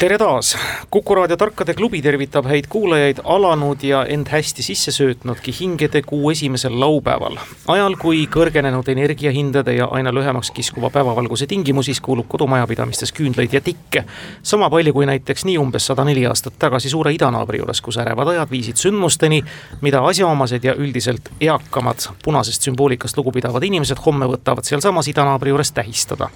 tere 0.00 0.18
taas, 0.18 0.58
Kuku 0.90 1.14
raadio 1.14 1.36
Tarkade 1.36 1.74
klubi 1.74 2.02
tervitab 2.04 2.44
häid 2.44 2.66
kuulajaid 2.68 3.22
alanud 3.24 3.80
ja 3.82 4.02
end 4.04 4.28
hästi 4.28 4.62
sisse 4.62 4.92
söötnudki 4.92 5.54
hingede 5.60 6.02
kuu 6.02 6.30
esimesel 6.30 6.80
laupäeval. 6.80 7.38
ajal, 7.68 7.96
kui 7.96 8.26
kõrgenenud 8.34 8.90
energiahindade 8.92 9.72
ja 9.72 9.86
aina 9.86 10.12
lühemaks 10.14 10.50
kiskuva 10.50 10.90
päevavalguse 10.90 11.46
tingimusis 11.46 12.00
kuulub 12.00 12.28
kodumajapidamistes 12.28 13.12
küünlaid 13.12 13.52
ja 13.52 13.60
tikke. 13.60 14.04
sama 14.42 14.70
palju 14.70 14.92
kui 14.92 15.06
näiteks 15.06 15.44
nii 15.44 15.56
umbes 15.58 15.86
sada 15.86 16.04
neli 16.04 16.26
aastat 16.26 16.58
tagasi 16.58 16.90
suure 16.90 17.14
idanaabri 17.14 17.58
juures, 17.58 17.80
kus 17.80 17.96
ärevad 17.96 18.28
ajad 18.28 18.50
viisid 18.50 18.76
sündmusteni, 18.76 19.42
mida 19.80 20.04
asjaomased 20.04 20.64
ja 20.64 20.74
üldiselt 20.74 21.32
eakamad 21.40 22.04
punasest 22.24 22.68
sümboolikast 22.68 23.16
lugupidavad 23.16 23.62
inimesed 23.62 24.04
homme 24.06 24.28
võtavad 24.28 24.68
sealsamas 24.68 25.08
idanaabri 25.08 25.56
juures 25.56 25.72
tähistada 25.72 26.28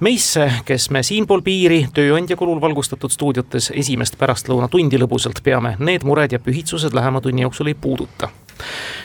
meisse, 0.00 0.52
kes 0.64 0.90
me 0.90 1.02
siinpool 1.02 1.42
piiri 1.42 1.86
tööandja 1.94 2.36
kulul 2.36 2.60
valgustatud 2.60 3.12
stuudiotes 3.12 3.70
esimest 3.74 4.18
pärastlõunatundi 4.20 4.98
lõbusalt 5.00 5.40
peame, 5.44 5.76
need 5.78 6.04
mured 6.04 6.32
ja 6.32 6.40
pühitsused 6.42 6.94
lähema 6.96 7.20
tunni 7.24 7.46
jooksul 7.46 7.72
ei 7.72 7.74
puuduta. 7.74 8.28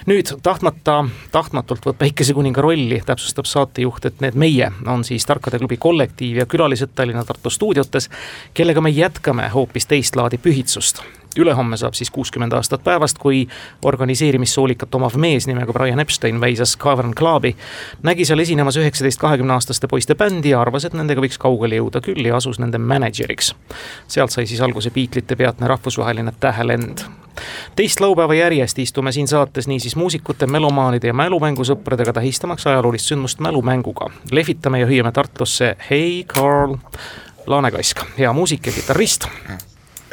Nüüd 0.07 0.31
tahtmata, 0.43 1.03
tahtmatult 1.31 1.85
võtab 1.85 1.99
Päikesekuninga 1.99 2.63
rolli, 2.63 3.01
täpsustab 3.05 3.45
saatejuht, 3.45 4.05
et 4.07 4.21
need 4.23 4.37
meie 4.39 4.71
on 4.87 5.03
siis 5.07 5.27
Tarkade 5.27 5.59
klubi 5.59 5.77
kollektiiv 5.77 6.43
ja 6.43 6.45
külalised 6.49 6.95
Tallinna-Tartu 6.95 7.51
stuudiotes, 7.51 8.09
kellega 8.53 8.81
me 8.81 8.93
jätkame 8.95 9.49
hoopis 9.53 9.91
teist 9.91 10.15
laadi 10.15 10.39
pühitsust 10.39 11.03
ülehomme 11.37 11.77
saab 11.77 11.93
siis 11.93 12.11
kuuskümmend 12.11 12.53
aastat 12.53 12.83
päevast, 12.83 13.17
kui 13.17 13.47
organiseerimissoolikat 13.85 14.95
omav 14.95 15.15
mees 15.15 15.47
nimega 15.47 15.73
Brian 15.73 15.99
Epstein 15.99 16.41
väisas 16.41 16.77
Cavern 16.77 17.15
Clubi. 17.15 17.55
nägi 18.03 18.25
seal 18.25 18.39
esinemas 18.39 18.77
üheksateist, 18.77 19.19
kahekümne 19.19 19.53
aastaste 19.53 19.87
poiste 19.87 20.15
bändi 20.15 20.49
ja 20.49 20.61
arvas, 20.61 20.85
et 20.85 20.93
nendega 20.93 21.21
võiks 21.21 21.39
kaugele 21.39 21.79
jõuda 21.79 22.01
küll 22.01 22.25
ja 22.25 22.35
asus 22.35 22.59
nende 22.59 22.77
mänedžeriks. 22.77 23.55
sealt 24.07 24.31
sai 24.31 24.45
siis 24.45 24.61
alguse 24.61 24.91
Beatlesite 24.91 25.35
peatne 25.35 25.67
rahvusvaheline 25.67 26.33
tähelend 26.39 27.05
teist 27.75 27.99
laupäeva 27.99 28.33
järjest 28.33 28.79
istume 28.79 29.11
siin 29.11 29.27
saates 29.27 29.67
niisiis 29.67 29.95
muusikute, 29.95 30.47
melomaanide 30.47 31.07
ja 31.07 31.13
mälumängusõpradega 31.13 32.13
tähistamaks 32.13 32.67
ajaloolist 32.67 33.05
sündmust 33.05 33.39
mälumänguga. 33.39 34.09
lehvitame 34.31 34.79
ja 34.79 34.87
hüüame 34.87 35.11
Tartusse 35.11 35.75
Hei 35.89 36.25
Carl 36.27 36.77
Laanekask, 37.47 38.01
hea 38.17 38.33
muusik 38.33 38.67
ja 38.67 38.71
kitarrist 38.73 39.27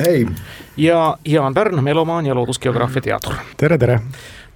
hei! 0.01 0.27
ja 0.77 1.19
Jaan 1.25 1.55
Pärn, 1.55 1.85
melomaan 1.85 2.27
ja 2.27 2.35
loodusgeograafia 2.35 3.03
teadur. 3.03 3.35
tere, 3.57 3.79
tere! 3.79 4.01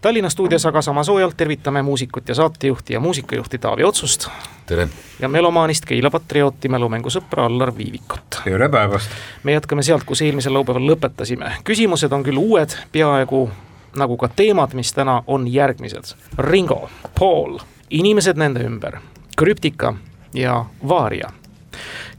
Tallinna 0.01 0.31
stuudios 0.31 0.67
aga 0.67 0.83
sama 0.83 1.05
soojalt 1.05 1.37
tervitame 1.37 1.83
muusikut 1.83 2.29
ja 2.29 2.35
saatejuhti 2.35 2.93
ja 2.93 3.01
muusikajuhti 3.01 3.59
Taavi 3.59 3.85
Otsust. 3.85 4.29
tere! 4.67 4.89
ja 5.21 5.29
melomaanist 5.29 5.85
Keila 5.85 6.11
patriooti, 6.11 6.69
mälumängusõpra 6.69 7.47
Allar 7.47 7.77
Viivikut. 7.77 8.41
tere 8.45 8.69
päevast! 8.69 9.11
me 9.43 9.53
jätkame 9.53 9.83
sealt, 9.83 10.05
kus 10.05 10.23
eelmisel 10.23 10.55
laupäeval 10.55 10.87
lõpetasime. 10.91 11.53
küsimused 11.65 12.13
on 12.13 12.23
küll 12.23 12.39
uued, 12.39 12.77
peaaegu 12.93 13.51
nagu 13.97 14.17
ka 14.17 14.29
teemad, 14.29 14.75
mis 14.75 14.93
täna 14.93 15.23
on 15.27 15.49
järgmised. 15.53 16.15
Ringo, 16.39 16.89
Paul, 17.19 17.59
inimesed 17.91 18.37
nende 18.37 18.65
ümber, 18.65 18.99
krüptika 19.37 19.95
ja 20.35 20.65
vaaria 20.89 21.29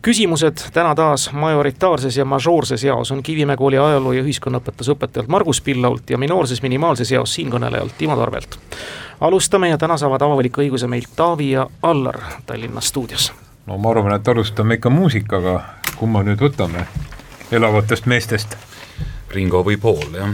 küsimused 0.03 0.57
täna 0.73 0.95
taas 0.95 1.29
majoritaarses 1.31 2.17
ja 2.17 2.25
mažoorses 2.25 2.83
jaos 2.83 3.11
on 3.11 3.23
Kivimäe 3.23 3.55
kooli 3.57 3.77
ajaloo 3.77 4.11
ja 4.11 4.23
ühiskonnaõpetuse 4.23 4.91
õpetajalt 4.91 5.31
Margus 5.31 5.61
Pillault 5.61 6.09
ja 6.09 6.17
minoorses 6.17 6.61
minimaalses 6.61 7.11
jaos 7.11 7.33
siinkõnelejalt 7.33 7.95
Timo 7.97 8.15
Tarvelt. 8.19 8.59
alustame 9.21 9.69
ja 9.69 9.77
täna 9.77 9.97
saavad 9.97 10.21
avaliku 10.21 10.61
õiguse 10.61 10.87
meilt 10.87 11.15
Taavi 11.15 11.52
ja 11.52 11.67
Allar 11.81 12.19
Tallinna 12.45 12.81
stuudios. 12.81 13.33
no 13.65 13.77
ma 13.77 13.92
arvan, 13.92 14.15
et 14.15 14.27
alustame 14.27 14.73
ikka 14.73 14.89
muusikaga, 14.89 15.63
kumma 15.95 16.23
nüüd 16.23 16.39
võtame, 16.39 16.86
elavatest 17.52 18.05
meestest? 18.05 18.58
Ringo 19.31 19.63
või 19.63 19.77
Paul, 19.77 20.13
jah. 20.13 20.30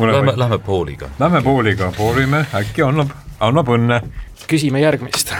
Lähme, 0.00 0.32
lähme 0.36 0.58
Pauliga. 0.58 1.08
Lähme 1.18 1.42
Pauliga, 1.42 1.92
proovime, 1.96 2.46
äkki 2.54 2.82
annab, 2.82 3.10
annab 3.40 3.68
õnne. 3.68 4.02
küsime 4.46 4.80
järgmist. 4.80 5.34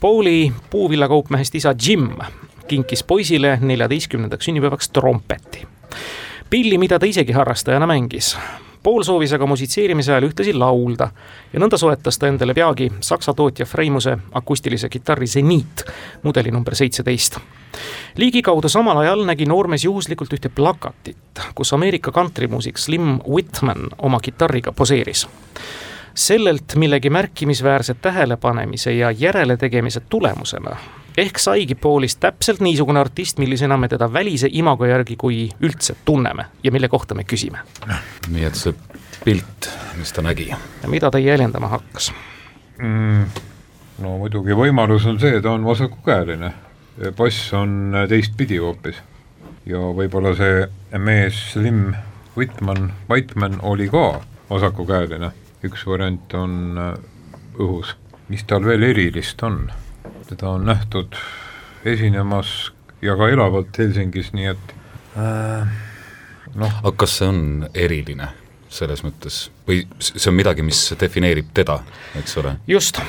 Pauli 0.00 0.52
puuvillakaupmehest 0.70 1.54
isa 1.54 1.74
Jim 1.86 2.08
kinkis 2.68 3.02
poisile 3.02 3.58
neljateistkümnendaks 3.60 4.44
sünnipäevaks 4.44 4.90
trompeti. 4.90 5.66
pilli, 6.50 6.78
mida 6.78 6.98
ta 6.98 7.06
isegi 7.06 7.32
harrastajana 7.32 7.86
mängis. 7.86 8.36
Paul 8.82 9.02
soovis 9.02 9.32
aga 9.32 9.46
musitseerimise 9.46 10.12
ajal 10.12 10.26
ühtlasi 10.26 10.52
laulda 10.58 11.10
ja 11.52 11.60
nõnda 11.62 11.78
soetas 11.78 12.18
ta 12.18 12.26
endale 12.26 12.54
peagi 12.54 12.88
saksa 13.00 13.34
tootja 13.34 13.66
Freimuse 13.66 14.16
akustilise 14.32 14.88
kitarri 14.88 15.26
Zeniit, 15.26 15.84
mudeli 16.22 16.50
number 16.50 16.74
seitseteist. 16.74 17.38
ligikaudu 18.16 18.68
samal 18.68 18.98
ajal 18.98 19.24
nägi 19.24 19.46
noormees 19.46 19.84
juhuslikult 19.84 20.32
ühte 20.32 20.48
plakatit, 20.48 21.40
kus 21.54 21.72
Ameerika 21.72 22.12
kantrimuusik 22.12 22.78
Slim 22.78 23.20
Whitman 23.28 23.88
oma 23.98 24.20
kitarriga 24.20 24.72
poseeris 24.72 25.28
sellelt 26.14 26.74
millegi 26.74 27.10
märkimisväärse 27.10 27.94
tähelepanemise 27.94 28.92
ja 28.92 29.10
järeletegemise 29.10 30.00
tulemusena 30.00 30.76
ehk 31.16 31.38
saigi 31.38 31.74
Paulist 31.74 32.20
täpselt 32.20 32.60
niisugune 32.60 33.00
artist, 33.00 33.38
millisena 33.38 33.76
me 33.76 33.88
teda 33.88 34.08
välise 34.12 34.48
imago 34.52 34.86
järgi 34.86 35.16
kui 35.16 35.48
üldse 35.60 35.96
tunneme 36.04 36.46
ja 36.64 36.72
mille 36.72 36.88
kohta 36.88 37.14
me 37.14 37.24
küsime. 37.24 37.58
nii 38.28 38.44
et 38.44 38.58
see 38.58 38.74
pilt, 39.24 39.70
mis 39.98 40.12
ta 40.12 40.22
nägi. 40.22 40.48
ja 40.82 40.88
mida 40.88 41.10
ta 41.10 41.18
jäljendama 41.18 41.68
hakkas 41.68 42.12
mm,? 42.78 43.24
no 43.98 44.16
muidugi 44.18 44.56
võimalus 44.56 45.06
on 45.06 45.20
see, 45.20 45.40
ta 45.40 45.52
on 45.52 45.64
vasakukäeline, 45.64 46.52
bass 47.16 47.52
on 47.54 47.94
teistpidi 48.08 48.58
hoopis. 48.58 49.02
ja 49.66 49.78
võib-olla 49.78 50.34
see 50.36 50.98
mees 50.98 51.52
Slim 51.52 51.94
Whitman, 52.36 52.92
Whitman 53.10 53.58
oli 53.62 53.88
ka 53.92 54.22
vasakukäeline, 54.50 55.32
üks 55.64 55.86
variant 55.86 56.34
on 56.34 56.80
õhus, 57.60 57.96
mis 58.28 58.44
tal 58.48 58.64
veel 58.64 58.82
erilist 58.88 59.42
on 59.42 59.66
teda 60.28 60.48
on 60.48 60.64
nähtud 60.66 61.16
esinemas 61.84 62.72
ja 63.02 63.16
ka 63.16 63.28
elavalt 63.28 63.78
Helsingis, 63.78 64.32
nii 64.32 64.46
et 64.52 64.74
äh, 65.16 65.66
noh. 66.54 66.78
aga 66.82 66.94
kas 67.04 67.18
see 67.18 67.28
on 67.28 67.42
eriline 67.74 68.28
selles 68.72 69.02
mõttes 69.04 69.44
või 69.68 69.82
see 70.00 70.30
on 70.30 70.38
midagi, 70.38 70.64
mis 70.64 70.80
defineerib 71.00 71.52
teda, 71.54 71.80
eks 72.18 72.36
ole? 72.40 72.56
just, 72.70 73.02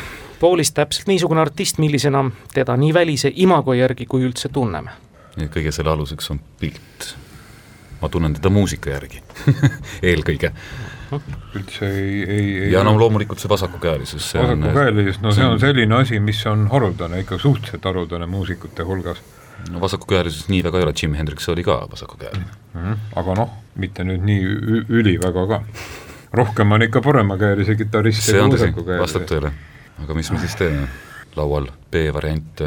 Paulist 0.43 0.75
täpselt 0.75 1.07
niisugune 1.07 1.39
artist, 1.39 1.77
millisena 1.79 2.25
teda 2.53 2.75
nii 2.75 2.91
välise 2.93 3.31
imago 3.45 3.75
järgi 3.77 4.05
kui 4.09 4.25
üldse 4.27 4.49
tunneme. 4.51 4.91
nii 5.37 5.47
et 5.47 5.53
kõige 5.53 5.71
selle 5.71 5.93
aluseks 5.93 6.31
on 6.33 6.41
pilt. 6.59 7.13
ma 8.01 8.09
tunnen 8.09 8.33
teda 8.35 8.49
muusika 8.49 8.89
järgi 8.89 9.23
eelkõige 10.11 10.51
üldse 11.55 11.87
ei, 11.89 12.23
ei, 12.23 12.47
ei 12.63 12.71
ja 12.71 12.83
no 12.83 12.93
loomulikult 12.99 13.41
see 13.41 13.49
vasakukäelisus. 13.51 14.33
vasakukäelisus, 14.37 15.21
no 15.23 15.31
see 15.35 15.45
on 15.45 15.59
selline 15.61 15.95
asi, 15.95 16.19
mis 16.19 16.41
on 16.49 16.67
haruldane, 16.71 17.23
ikka 17.23 17.37
suhteliselt 17.41 17.85
haruldane 17.89 18.27
muusikute 18.29 18.85
hulgas. 18.87 19.21
no 19.71 19.81
vasakukäelisus 19.81 20.49
nii 20.49 20.63
väga 20.63 20.79
ei 20.79 20.87
ole, 20.87 20.93
Jimi 21.01 21.17
Hendrix 21.17 21.49
oli 21.49 21.63
ka 21.63 21.87
vasakukäeline 21.91 22.45
mm. 22.45 22.79
-hmm. 22.81 22.97
aga 23.15 23.35
noh, 23.41 23.57
mitte 23.75 24.03
nüüd 24.03 24.25
nii 24.25 24.85
üliväga 24.89 25.47
ka. 25.47 25.63
rohkem 26.33 26.71
on 26.71 26.81
ikka 26.81 27.01
paremakäelisi 27.01 27.75
kitarriste 27.75 28.39
kui 28.39 28.51
vasakukäelisi. 28.51 29.01
vastab 29.01 29.27
tõele. 29.31 29.51
aga 30.03 30.13
mis 30.13 30.31
me 30.31 30.39
siis 30.39 30.55
teeme? 30.55 30.87
laual 31.35 31.67
B-variant 31.91 32.65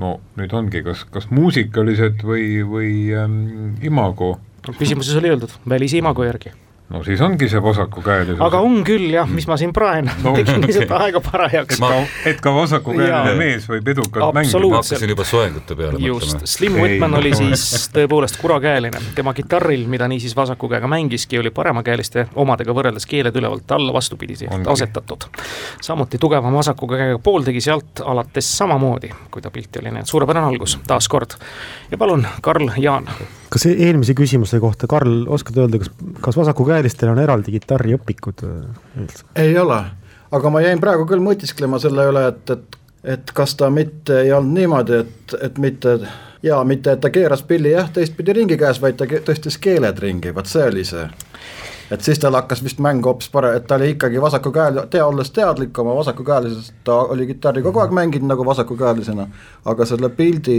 no 0.00 0.20
nüüd 0.36 0.52
ongi, 0.52 0.82
kas, 0.82 1.04
kas 1.10 1.30
muusikalised 1.30 2.22
või, 2.24 2.60
või 2.66 2.92
ähm, 3.16 3.74
imago? 3.82 4.36
küsimuses 4.78 5.16
oli 5.20 5.30
öeldud, 5.30 5.52
välise 5.68 6.00
imago 6.00 6.24
järgi 6.24 6.52
no 6.88 7.02
siis 7.04 7.20
ongi 7.20 7.48
see 7.48 7.62
vasakukäelisus. 7.62 8.40
aga 8.40 8.60
on 8.62 8.82
küll 8.86 9.10
jah, 9.10 9.28
mis 9.30 9.46
ma 9.50 9.56
siin 9.58 9.72
praen 9.74 10.06
no,, 10.22 10.32
tegin 10.36 10.62
lihtsalt 10.62 10.92
aega 10.94 11.20
parajaks. 11.24 11.80
Ma... 11.82 11.90
et 12.28 12.40
ka 12.42 12.52
vasakukäeline 12.54 13.34
mees 13.38 13.66
võib 13.70 13.90
edukalt 13.90 14.36
mängida. 14.36 14.60
ma 14.62 14.80
hakkasin 14.80 15.12
juba 15.14 15.26
soengute 15.26 15.76
peale 15.78 16.00
just, 16.02 16.36
mõtlema. 16.36 16.50
Slim 16.52 16.78
Whitman 16.80 17.16
oli 17.18 17.32
siis 17.38 17.88
tõepoolest 17.94 18.38
kurakäeline, 18.42 19.02
tema 19.18 19.34
kitarril, 19.34 19.86
mida 19.90 20.08
niisiis 20.10 20.36
vasaku 20.38 20.70
käega 20.70 20.90
mängiski, 20.90 21.40
oli 21.42 21.50
paremakäeliste 21.54 22.28
omadega 22.34 22.76
võrreldes 22.76 23.08
keeled 23.10 23.36
ülevalt 23.36 23.74
alla 23.74 23.94
vastupidi 23.96 24.38
asetatud. 24.46 25.26
samuti 25.82 26.20
tugevam 26.22 26.54
vasaku 26.54 26.90
käega 26.94 27.18
pool 27.18 27.46
tegi 27.46 27.64
sealt 27.64 28.04
alates 28.04 28.52
samamoodi, 28.58 29.10
kui 29.30 29.42
ta 29.42 29.50
pilti 29.50 29.82
oli, 29.82 29.96
et 29.98 30.06
suurepärane 30.06 30.54
algus 30.54 30.78
taas 30.86 31.08
kord. 31.08 31.34
ja 31.90 31.98
palun, 31.98 32.26
Karl 32.42 32.70
Jaan. 32.78 33.10
Kas 33.52 33.68
eelmise 33.70 34.16
küsimuse 34.18 34.60
kohta, 34.62 34.88
Karl, 34.90 35.24
oskad 35.32 35.60
öelda, 35.62 35.80
kas, 35.82 35.92
kas 36.24 36.38
vasaku 36.38 36.66
käe 36.66 36.80
käelistel 36.80 37.12
on 37.12 37.20
eraldi 37.22 37.54
kitarriõpikud 37.56 38.44
üldse? 38.46 39.28
ei 39.38 39.56
ole, 39.58 39.78
aga 40.34 40.52
ma 40.52 40.64
jäin 40.64 40.82
praegu 40.82 41.06
küll 41.08 41.24
mõtisklema 41.24 41.80
selle 41.82 42.10
üle, 42.10 42.26
et, 42.32 42.56
et 42.56 42.82
et 43.06 43.30
kas 43.34 43.54
ta 43.54 43.68
mitte 43.70 44.20
ei 44.24 44.32
olnud 44.34 44.56
niimoodi, 44.56 44.96
et, 45.04 45.34
et 45.46 45.58
mitte 45.62 45.98
ja 46.42 46.58
mitte, 46.64 46.92
et 46.92 47.00
ta 47.00 47.10
keeras 47.14 47.42
pilli 47.46 47.70
jah, 47.70 47.90
teistpidi 47.92 48.34
ringi 48.34 48.58
käes, 48.58 48.80
vaid 48.82 48.98
ta 48.98 49.06
tõstis 49.06 49.58
keeled 49.62 49.98
ringi, 50.02 50.34
vot 50.34 50.50
see 50.50 50.64
oli 50.66 50.84
see 50.84 51.06
et 51.90 52.00
siis 52.00 52.18
tal 52.18 52.34
hakkas 52.34 52.62
vist 52.64 52.80
mäng 52.82 53.04
hoopis 53.04 53.28
pare-, 53.32 53.54
et 53.56 53.66
ta 53.66 53.78
oli 53.78 53.90
ikkagi 53.94 54.20
vasakukäel-, 54.22 54.82
tea, 54.90 55.06
olles 55.06 55.30
teadlik 55.30 55.78
oma 55.78 55.94
vasakukäelisest, 55.96 56.74
ta 56.84 56.98
oli 57.14 57.26
kitarri 57.26 57.62
kogu 57.62 57.82
aeg 57.82 57.94
mänginud 57.96 58.28
nagu 58.30 58.46
vasakukäelisena, 58.46 59.26
aga 59.64 59.86
selle 59.86 60.08
pildi 60.08 60.58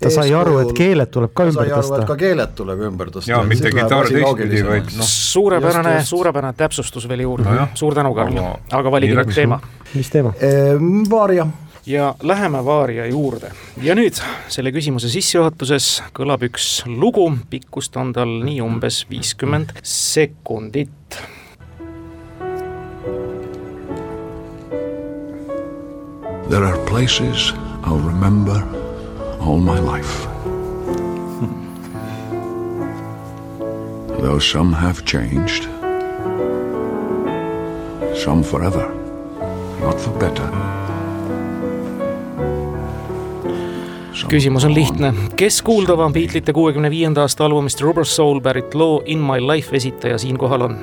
ta 0.00 0.10
sai 0.10 0.34
aru, 0.34 0.58
et 0.64 0.74
keeled 0.76 1.10
tuleb 1.12 1.34
ka 1.36 1.48
ümber 1.50 1.72
tõsta. 1.72 2.02
ka 2.08 2.16
keeled 2.20 2.54
tuleb 2.58 2.84
ümber 2.90 3.10
tõsta. 3.14 3.32
jaa, 3.32 3.42
mitte 3.48 3.72
kitarr 3.74 4.12
teistpidi, 4.12 4.62
vaid 4.66 4.92
noh. 4.96 5.10
suurepärane, 5.14 5.96
suurepärane 6.04 6.56
täpsustus 6.58 7.08
veel 7.08 7.26
juurde 7.26 7.50
no, 7.50 7.66
suur 7.74 7.96
tänu, 7.98 8.14
Karl, 8.16 8.38
aga 8.80 8.94
valige 8.94 9.18
nüüd 9.18 9.34
teema. 9.34 9.60
mis 9.94 10.12
teema 10.12 10.34
ehm,? 10.38 11.02
Vaaria 11.10 11.48
ja 11.90 12.14
läheme 12.22 12.64
Vaaria 12.64 13.06
juurde. 13.06 13.50
ja 13.82 13.94
nüüd 13.94 14.20
selle 14.48 14.70
küsimuse 14.72 15.08
sissejuhatuses 15.10 16.02
kõlab 16.14 16.44
üks 16.46 16.82
lugu, 16.86 17.26
pikkust 17.50 17.96
on 17.96 18.12
tal 18.14 18.30
nii 18.44 18.60
umbes 18.62 19.02
viiskümmend 19.10 19.74
sekundit. 19.82 20.90
There 26.50 26.66
are 26.66 26.78
places 26.86 27.52
I'll 27.84 28.02
remember 28.02 28.62
all 29.40 29.58
my 29.58 29.78
life. 29.78 30.26
Though 34.20 34.38
some 34.38 34.72
have 34.72 35.04
changed, 35.06 35.64
some 38.14 38.42
forever, 38.42 38.92
not 39.80 39.98
for 39.98 40.10
better. 40.18 40.79
Küsimus 44.28 44.64
on 44.64 44.74
lihtne, 44.74 45.12
kes 45.36 45.62
kuuldava 45.62 46.08
Beatlesite 46.10 46.52
kuuekümne 46.52 46.90
viienda 46.90 47.22
aasta 47.24 47.44
albumist 47.44 47.80
Rubber 47.80 48.04
Soul 48.04 48.40
pärit 48.40 48.74
loo 48.74 49.02
In 49.06 49.18
my 49.18 49.40
life 49.40 49.76
esitaja 49.76 50.18
siinkohal 50.18 50.60
on? 50.66 50.76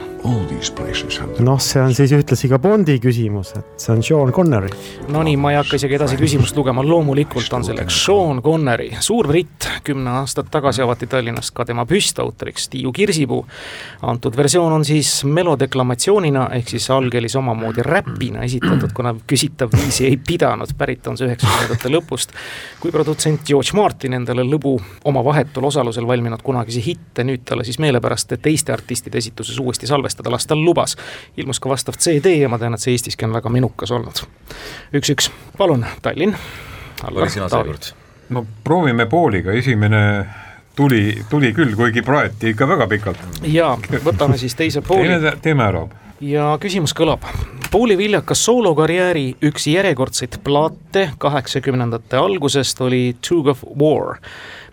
noh, 1.46 1.60
see 1.62 1.82
on 1.82 1.94
siis 1.96 2.12
ühtlasi 2.16 2.50
ka 2.50 2.60
Bondi 2.60 2.98
küsimus, 3.04 3.54
et 3.60 3.82
see 3.82 3.94
on 3.94 4.04
Sean 4.04 4.32
Connery. 4.34 4.72
Nonii, 5.14 5.38
ma 5.38 5.52
ei 5.54 5.60
hakka 5.60 5.78
isegi 5.80 5.98
edasi 6.00 6.18
küsimust 6.20 6.58
lugema, 6.58 6.84
loomulikult 6.84 7.54
on 7.54 7.68
selleks 7.68 8.00
Sean 8.06 8.42
Connery, 8.44 8.90
suur 9.04 9.30
britt, 9.30 9.70
kümme 9.88 10.10
aastat 10.22 10.50
tagasi 10.52 10.84
avati 10.84 11.08
Tallinnast 11.08 11.54
ka 11.56 11.66
tema 11.68 11.86
püstautoriks 11.88 12.70
Tiiu 12.74 12.92
Kirsipuu. 12.92 13.46
antud 14.02 14.38
versioon 14.38 14.74
on 14.74 14.86
siis 14.86 15.24
melodeklamatsioonina 15.26 16.50
ehk 16.58 16.74
siis 16.76 16.90
algelis 16.92 17.36
omamoodi 17.36 17.86
räpina 17.86 18.44
esitatud, 18.48 18.92
kuna 18.94 19.16
küsitav 19.28 19.72
viisi 19.76 20.06
ei 20.10 20.18
pidanud, 20.18 20.74
pärit 20.78 21.08
on 21.08 21.18
see 21.18 21.30
üheksakümnendate 21.30 21.94
lõpust, 21.94 22.36
kui 22.82 22.92
produtsent 22.92 23.27
George 23.46 23.74
Martin 23.74 24.14
endale 24.18 24.44
lõbu 24.48 24.76
oma 25.06 25.24
vahetul 25.26 25.68
osalusel 25.70 26.08
valminud 26.08 26.42
kunagisi 26.46 26.84
hitte 26.86 27.26
nüüd 27.28 27.44
talle 27.46 27.66
siis 27.68 27.80
meelepärast 27.84 28.34
teiste 28.42 28.74
artistide 28.74 29.18
esituses 29.18 29.60
uuesti 29.60 29.88
salvestada 29.88 30.32
lasta 30.32 30.56
lubas. 30.56 30.96
ilmus 31.38 31.60
ka 31.60 31.70
vastav 31.70 31.98
CD 32.00 32.38
ja 32.42 32.50
ma 32.50 32.60
tean, 32.60 32.74
et 32.74 32.84
see 32.84 32.96
Eestiski 32.96 33.26
on 33.26 33.34
väga 33.34 33.50
menukas 33.50 33.92
olnud. 33.92 34.24
üks-üks, 34.94 35.32
palun, 35.58 35.86
Tallinn. 36.02 36.36
oli 37.12 37.30
sina 37.30 37.50
seekord? 37.50 37.94
no 38.30 38.46
proovime 38.64 39.06
pooliga, 39.06 39.52
esimene 39.52 40.26
tuli, 40.76 41.26
tuli 41.30 41.54
küll, 41.54 41.76
kuigi 41.76 42.02
praeti 42.02 42.54
ikka 42.54 42.68
väga 42.68 42.88
pikalt. 42.88 43.24
jaa, 43.44 43.76
võtame 44.06 44.38
siis 44.38 44.56
teise 44.56 44.82
pooli. 44.82 45.20
teeme 45.42 45.64
ära. 45.64 45.88
ja 46.22 46.58
küsimus 46.62 46.96
kõlab. 46.98 47.26
Pauli 47.72 47.98
viljakas 47.98 48.46
soolokarjääri 48.46 49.36
üks 49.44 49.66
järjekordseid 49.68 50.38
plaate 50.44 51.10
kaheksakümnendate 51.18 52.18
algusest 52.18 52.82
oli 52.82 53.16
Tug 53.30 53.48
of 53.48 53.64
War, 53.82 54.16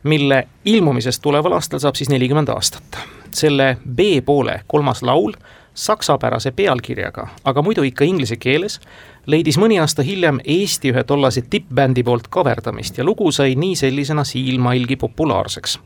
mille 0.02 0.48
ilmumisest 0.64 1.22
tuleval 1.22 1.56
aastal 1.58 1.82
saab 1.82 1.98
siis 1.98 2.08
nelikümmend 2.08 2.48
aastat. 2.48 2.98
selle 3.34 3.76
B-poole 3.96 4.60
kolmas 4.66 5.02
laul 5.02 5.32
saksapärase 5.74 6.50
pealkirjaga, 6.50 7.28
aga 7.44 7.62
muidu 7.62 7.82
ikka 7.82 8.04
inglise 8.04 8.36
keeles, 8.36 8.80
leidis 9.26 9.58
mõni 9.60 9.78
aasta 9.80 10.02
hiljem 10.02 10.38
Eesti 10.44 10.92
ühe 10.92 11.04
tollase 11.04 11.42
tippbändi 11.50 12.02
poolt 12.04 12.28
kaverdamist 12.32 12.98
ja 12.98 13.04
lugu 13.04 13.30
sai 13.32 13.54
nii 13.58 13.76
sellisena 13.76 14.24
silmailgi 14.24 14.96
populaarseks. 14.96 15.78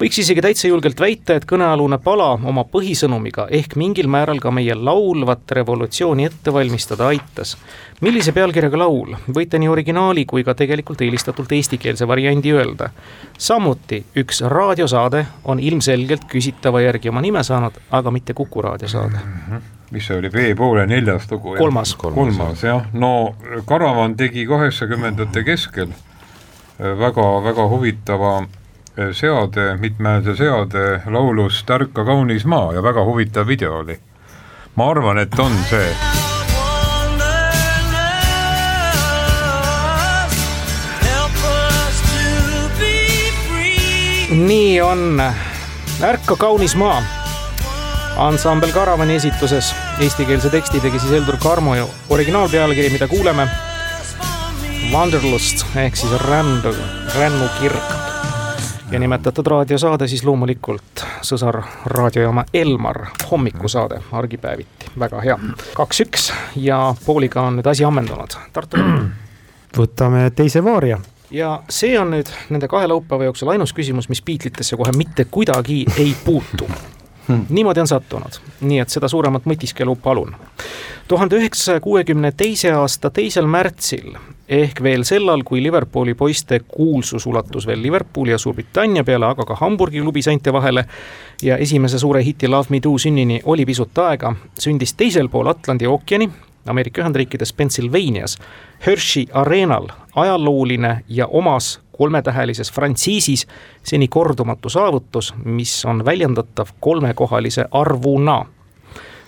võiks 0.00 0.20
isegi 0.22 0.40
täitsa 0.40 0.68
julgelt 0.68 1.00
väita, 1.00 1.34
et 1.34 1.46
kõnealune 1.46 1.98
pala 1.98 2.32
oma 2.52 2.64
põhisõnumiga 2.64 3.46
ehk 3.50 3.76
mingil 3.76 4.08
määral 4.08 4.40
ka 4.40 4.50
meie 4.50 4.74
laulvat 4.74 5.50
revolutsiooni 5.50 6.24
ette 6.24 6.52
valmistada 6.52 7.06
aitas. 7.06 7.56
millise 8.00 8.32
pealkirjaga 8.32 8.78
laul, 8.78 9.16
võite 9.28 9.58
nii 9.58 9.68
originaali 9.68 10.24
kui 10.24 10.44
ka 10.44 10.54
tegelikult 10.54 11.00
eelistatult 11.00 11.52
eestikeelse 11.52 12.08
variandi 12.08 12.52
öelda. 12.52 12.90
samuti 13.38 14.04
üks 14.16 14.40
raadiosaade 14.40 15.26
on 15.44 15.60
ilmselgelt 15.60 16.24
küsitava 16.24 16.80
järgi 16.80 17.08
oma 17.08 17.20
nime 17.20 17.44
saanud, 17.44 17.76
aga 17.90 18.10
mitte 18.10 18.34
Kuku 18.34 18.62
raadiosaade 18.62 19.18
mm. 19.18 19.42
-hmm 19.50 19.79
mis 19.90 20.06
see 20.06 20.18
oli, 20.18 20.30
V-poole 20.32 20.86
neljas 20.86 21.30
lugu? 21.30 21.56
kolmas. 21.58 21.94
kolmas 21.94 22.62
jah, 22.62 22.86
no 22.92 23.34
Karavan 23.66 24.16
tegi 24.16 24.46
kaheksakümnendate 24.46 25.44
keskel 25.44 25.90
väga-väga 26.78 27.62
äh, 27.62 27.70
huvitava 27.70 28.38
äh, 28.38 29.10
seade, 29.12 29.76
mitmehäälse 29.76 30.36
seade 30.36 31.02
laulust 31.06 31.70
Ärka 31.70 32.04
kaunis 32.04 32.44
maa 32.44 32.72
ja 32.72 32.82
väga 32.82 33.04
huvitav 33.04 33.46
video 33.46 33.78
oli. 33.78 33.98
ma 34.74 34.90
arvan, 34.90 35.18
et 35.18 35.38
on 35.38 35.52
see. 35.70 35.94
nii 44.30 44.80
on, 44.80 45.22
Ärka 46.02 46.36
kaunis 46.36 46.76
maa 46.76 47.19
ansambel 48.20 48.72
Karavani 48.72 49.14
esituses. 49.14 49.74
Eestikeelse 50.00 50.50
teksti 50.50 50.80
tegi 50.80 50.98
siis 50.98 51.12
Heldur 51.12 51.36
Karmo 51.42 51.74
ja 51.74 51.86
originaalpealkiri, 52.08 52.90
mida 52.90 53.08
kuuleme, 53.08 53.48
Wanderlust 54.92 55.64
ehk 55.76 55.96
siis 55.96 56.12
rändu, 56.28 56.74
rännukirg. 57.18 57.96
ja 58.90 58.98
nimetatud 58.98 59.46
raadiosaade 59.46 60.08
siis 60.08 60.24
loomulikult 60.24 61.04
sõsar 61.22 61.62
raadiojaama 61.86 62.44
Elmar 62.54 63.06
hommikusaade 63.30 64.00
argipäeviti, 64.12 64.90
väga 64.98 65.20
hea. 65.20 65.38
kaks-üks 65.74 66.32
ja 66.56 66.94
pooliga 67.06 67.42
on 67.42 67.56
nüüd 67.60 67.70
asi 67.70 67.84
ammendunud, 67.84 68.36
Tartu 68.52 68.76
võtame 69.78 70.30
teise 70.34 70.64
vaaria 70.64 70.98
ja 71.30 71.62
see 71.70 71.98
on 71.98 72.10
nüüd 72.18 72.28
nende 72.50 72.68
kahe 72.68 72.90
laupäeva 72.90 73.30
jooksul 73.30 73.54
ainus 73.54 73.72
küsimus, 73.72 74.08
mis 74.08 74.22
Beatlesitesse 74.22 74.76
kohe 74.76 74.92
mitte 74.96 75.24
kuidagi 75.24 75.84
ei 75.96 76.16
puutu 76.24 76.66
hmm.. 77.28 77.46
niimoodi 77.48 77.80
on 77.80 77.88
sattunud, 77.90 78.40
nii 78.60 78.80
et 78.82 78.92
seda 78.92 79.08
suuremat 79.08 79.46
mõtiskelu 79.46 79.96
palun. 80.02 80.34
tuhande 81.08 81.36
üheksasaja 81.36 81.80
kuuekümne 81.80 82.32
teise 82.32 82.72
aasta 82.72 83.10
teisel 83.10 83.46
märtsil 83.46 84.14
ehk 84.50 84.82
veel 84.82 85.04
sellal, 85.06 85.44
kui 85.46 85.62
Liverpooli 85.62 86.14
poiste 86.14 86.60
kuulsus 86.66 87.26
ulatus 87.26 87.66
veel 87.66 87.82
Liverpooli 87.82 88.34
ja 88.34 88.38
Suurbritannia 88.38 89.04
peale, 89.04 89.26
aga 89.26 89.46
ka 89.46 89.56
Hamburgi 89.60 90.02
klubi 90.02 90.22
seinte 90.22 90.52
vahele 90.52 90.84
ja 91.42 91.56
esimese 91.56 91.98
suure 91.98 92.24
hiti 92.24 92.48
Love 92.48 92.74
Me 92.74 92.82
Do 92.82 92.98
sünnini 92.98 93.40
oli 93.44 93.66
pisut 93.66 93.98
aega, 93.98 94.34
sündis 94.58 94.94
teisel 94.94 95.28
pool 95.28 95.46
Atlandi 95.46 95.86
ookeani 95.86 96.30
Ameerika 96.66 97.02
Ühendriikides 97.02 97.52
Pennsylvanias 97.52 98.38
Hershey 98.86 99.26
Arenal 99.32 99.88
ajalooline 100.14 101.04
ja 101.08 101.26
omas 101.26 101.80
kolmetähelises 101.92 102.72
frantsiisis 102.72 103.46
seni 103.82 104.08
kordumatu 104.08 104.68
saavutus, 104.68 105.34
mis 105.44 105.84
on 105.84 106.04
väljendatav 106.04 106.66
kolmekohalise 106.80 107.64
arvuna. 107.70 108.44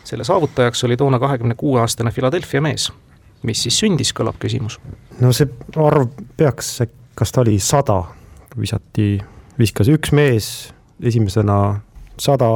selle 0.04 0.24
saavutajaks 0.24 0.84
oli 0.84 0.96
toona 0.96 1.18
kahekümne 1.18 1.54
kuue 1.54 1.80
aastane 1.80 2.10
Philadelphia 2.10 2.60
mees. 2.60 2.92
mis 3.42 3.62
siis 3.62 3.78
sündis, 3.78 4.14
kõlab 4.20 4.38
küsimus. 4.38 4.80
no 5.20 5.32
see 5.32 5.48
arv 5.76 6.08
peaks, 6.36 6.82
kas 7.14 7.32
ta 7.32 7.40
oli 7.40 7.58
sada, 7.58 8.04
visati, 8.60 9.20
viskas 9.58 9.88
üks 9.88 10.12
mees 10.12 10.74
esimesena 11.02 11.80
sada 12.18 12.48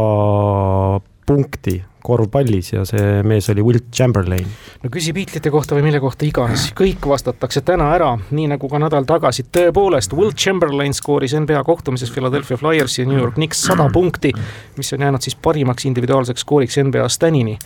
punkti 1.27 1.83
korvpallis 2.07 2.73
ja 2.73 2.85
see 2.89 3.23
mees 3.27 3.49
oli 3.53 3.65
Wilt 3.67 3.91
Chamberlain. 3.95 4.47
no 4.83 4.91
küsi 4.93 5.15
Beatlesite 5.17 5.51
kohta 5.51 5.77
või 5.77 5.87
mille 5.89 6.01
kohta 6.03 6.27
iganes, 6.27 6.69
kõik 6.77 7.07
vastatakse 7.11 7.63
täna 7.67 7.91
ära, 7.97 8.13
nii 8.31 8.47
nagu 8.55 8.71
ka 8.71 8.81
nädal 8.83 9.07
tagasi, 9.09 9.47
tõepoolest, 9.53 10.15
Wilt 10.17 10.39
Chamberlain 10.41 10.95
skooris 10.97 11.35
NBA 11.39 11.63
kohtumises 11.67 12.13
Philadelphia 12.15 12.59
Flyersi 12.61 13.03
ja 13.03 13.11
New 13.11 13.19
York 13.19 13.39
Knicks 13.39 13.65
sada 13.69 13.89
punkti, 13.93 14.33
mis 14.79 14.93
on 14.95 15.07
jäänud 15.07 15.27
siis 15.27 15.39
parimaks 15.43 15.89
individuaalseks 15.91 16.47
skooriks 16.47 16.79
NBA-s 16.85 17.19
tänini. 17.19 17.59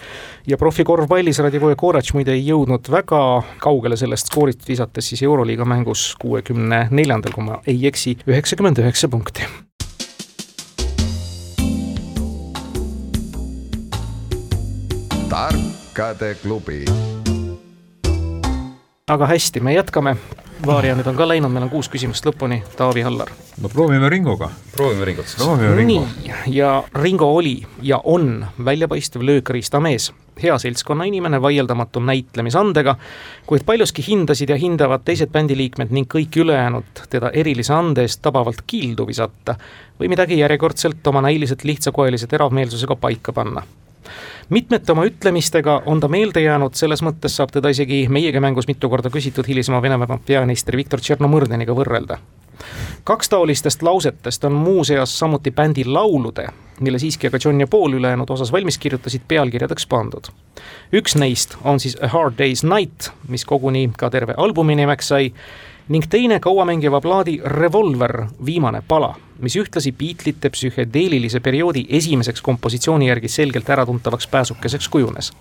ja 0.47 0.57
profikorvpallis 0.59 1.39
Radivoje 1.39 1.77
Korac 1.77 2.13
muide 2.15 2.33
ei 2.33 2.47
jõudnud 2.47 2.91
väga 2.91 3.23
kaugele 3.61 3.97
sellest 3.97 4.33
skoorist, 4.33 4.69
visates 4.69 5.13
siis 5.13 5.23
Euroliiga 5.23 5.65
mängus 5.65 6.15
kuuekümne 6.21 6.87
neljandal, 6.91 7.35
kui 7.35 7.45
ma 7.45 7.61
ei 7.67 7.87
eksi, 7.91 8.17
üheksakümmend 8.29 8.81
üheksa 8.81 9.09
punkti 9.09 9.49
tarkade 15.31 16.35
klubi 16.43 16.85
aga 19.11 19.27
hästi, 19.27 19.61
me 19.61 19.75
jätkame. 19.75 20.17
Vaaria 20.67 20.93
nüüd 20.95 21.07
on 21.09 21.17
ka 21.17 21.25
läinud, 21.25 21.51
meil 21.51 21.65
on 21.65 21.71
kuus 21.73 21.89
küsimust 21.91 22.27
lõpuni, 22.27 22.61
Taavi 22.77 23.03
Allar. 23.07 23.31
no 23.63 23.69
proovime 23.69 24.09
Ringoga. 24.09 24.51
proovime 24.77 25.05
Ringot 25.05 25.27
siis. 25.27 25.47
nii, 25.87 26.33
ja 26.47 26.83
Ringo 26.95 27.31
oli 27.35 27.63
ja 27.83 28.01
on 28.05 28.47
väljapaistev 28.65 29.23
löökriistamees, 29.23 30.13
hea 30.43 30.59
seltskonna 30.59 31.05
inimene, 31.05 31.43
vaieldamatult 31.43 32.05
näitlemisandega, 32.05 32.97
kuid 33.47 33.65
paljuski 33.67 34.05
hindasid 34.07 34.51
ja 34.51 34.57
hindavad 34.57 35.03
teised 35.05 35.33
bändiliikmed 35.33 35.91
ning 35.91 36.11
kõik 36.15 36.37
ülejäänud 36.37 37.07
teda 37.09 37.31
erilise 37.31 37.75
ande 37.75 38.03
eest 38.03 38.23
tabavalt 38.23 38.63
kiildu 38.67 39.07
visata 39.07 39.57
või 40.01 40.13
midagi 40.13 40.39
järjekordselt 40.39 41.07
oma 41.07 41.23
näiliselt 41.23 41.65
lihtsakoelise 41.65 42.27
teravmeelsusega 42.27 42.97
paika 42.97 43.33
panna 43.33 43.63
mitmete 44.51 44.93
oma 44.93 45.05
ütlemistega 45.07 45.83
on 45.87 46.01
ta 46.01 46.09
meelde 46.09 46.43
jäänud, 46.43 46.75
selles 46.75 47.03
mõttes 47.07 47.37
saab 47.39 47.53
teda 47.55 47.71
isegi 47.71 48.05
meiega 48.09 48.41
mängus 48.41 48.69
mitu 48.69 48.91
korda 48.91 49.11
küsitud 49.11 49.49
hilisema 49.49 49.83
Venemaa 49.83 50.19
peaministri 50.27 50.77
Viktor 50.77 51.01
Tšernomõrdeniga 51.01 51.75
võrrelda. 51.77 52.19
kaks 53.05 53.29
taolistest 53.29 53.83
lausetest 53.83 54.45
on 54.45 54.53
muuseas 54.53 55.19
samuti 55.19 55.51
bändi 55.51 55.85
laulude, 55.85 56.49
mille 56.81 56.99
siiski 56.99 57.27
aga 57.27 57.39
John 57.45 57.61
ja 57.61 57.67
Paul 57.67 57.93
ülejäänud 57.93 58.31
osas 58.31 58.53
valmis 58.53 58.79
kirjutasid, 58.79 59.23
pealkirjadeks 59.29 59.87
pandud. 59.87 60.29
üks 60.93 61.17
neist 61.19 61.57
on 61.65 61.81
siis 61.81 61.97
A 62.03 62.09
Hard 62.09 62.35
Day's 62.35 62.67
Night, 62.75 63.11
mis 63.29 63.45
koguni 63.45 63.91
ka 63.97 64.11
terve 64.11 64.35
albumi 64.37 64.75
nimeks 64.75 65.09
sai 65.09 65.33
ning 65.91 66.05
teine 66.11 66.41
kauamängiva 66.41 67.01
plaadi 67.01 67.41
Revolver, 67.45 68.27
viimane 68.47 68.83
pala, 68.89 69.15
mis 69.43 69.57
ühtlasi 69.57 69.93
Beatlesite 69.93 70.51
psühhedeelilise 70.55 71.41
perioodi 71.41 71.87
esimeseks 71.89 72.43
kompositsiooni 72.43 73.09
järgi 73.09 73.29
selgelt 73.29 73.71
äratuntavaks 73.71 74.27
pääsukeseks 74.27 74.89
kujunes. 74.89 75.33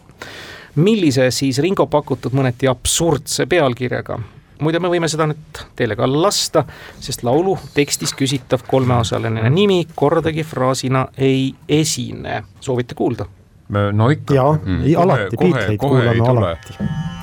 millise 0.76 1.32
siis 1.32 1.58
Ringo 1.60 1.86
pakutud 1.88 2.34
mõneti 2.34 2.70
absurdse 2.70 3.46
pealkirjaga 3.46 4.20
muide, 4.62 4.80
me 4.80 4.90
võime 4.90 5.08
seda 5.08 5.28
nüüd 5.30 5.62
teile 5.76 5.96
ka 5.96 6.08
lasta, 6.10 6.64
sest 7.00 7.24
laulu 7.24 7.58
tekstis 7.74 8.14
küsitav 8.14 8.66
kolmeosaline 8.68 9.50
nimi 9.50 9.84
kordagi 9.96 10.44
fraasina 10.44 11.08
ei 11.18 11.54
esine. 11.70 12.44
soovite 12.60 12.96
kuulda? 12.96 13.26
no 13.70 14.10
ikka. 14.10 14.34
jaa 14.34 14.52
mm., 14.66 14.84
alati, 14.98 15.38
Beatleid 15.38 15.78
kuulame 15.78 16.30
alati 16.30 17.19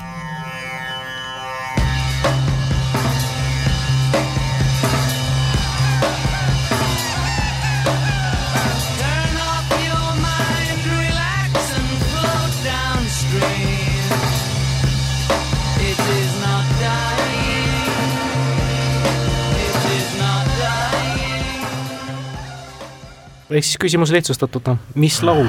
ehk 23.49 23.63
siis 23.63 23.79
küsimus 23.79 24.11
lihtsustatult, 24.11 24.75
mis 24.95 25.21
laul? 25.23 25.47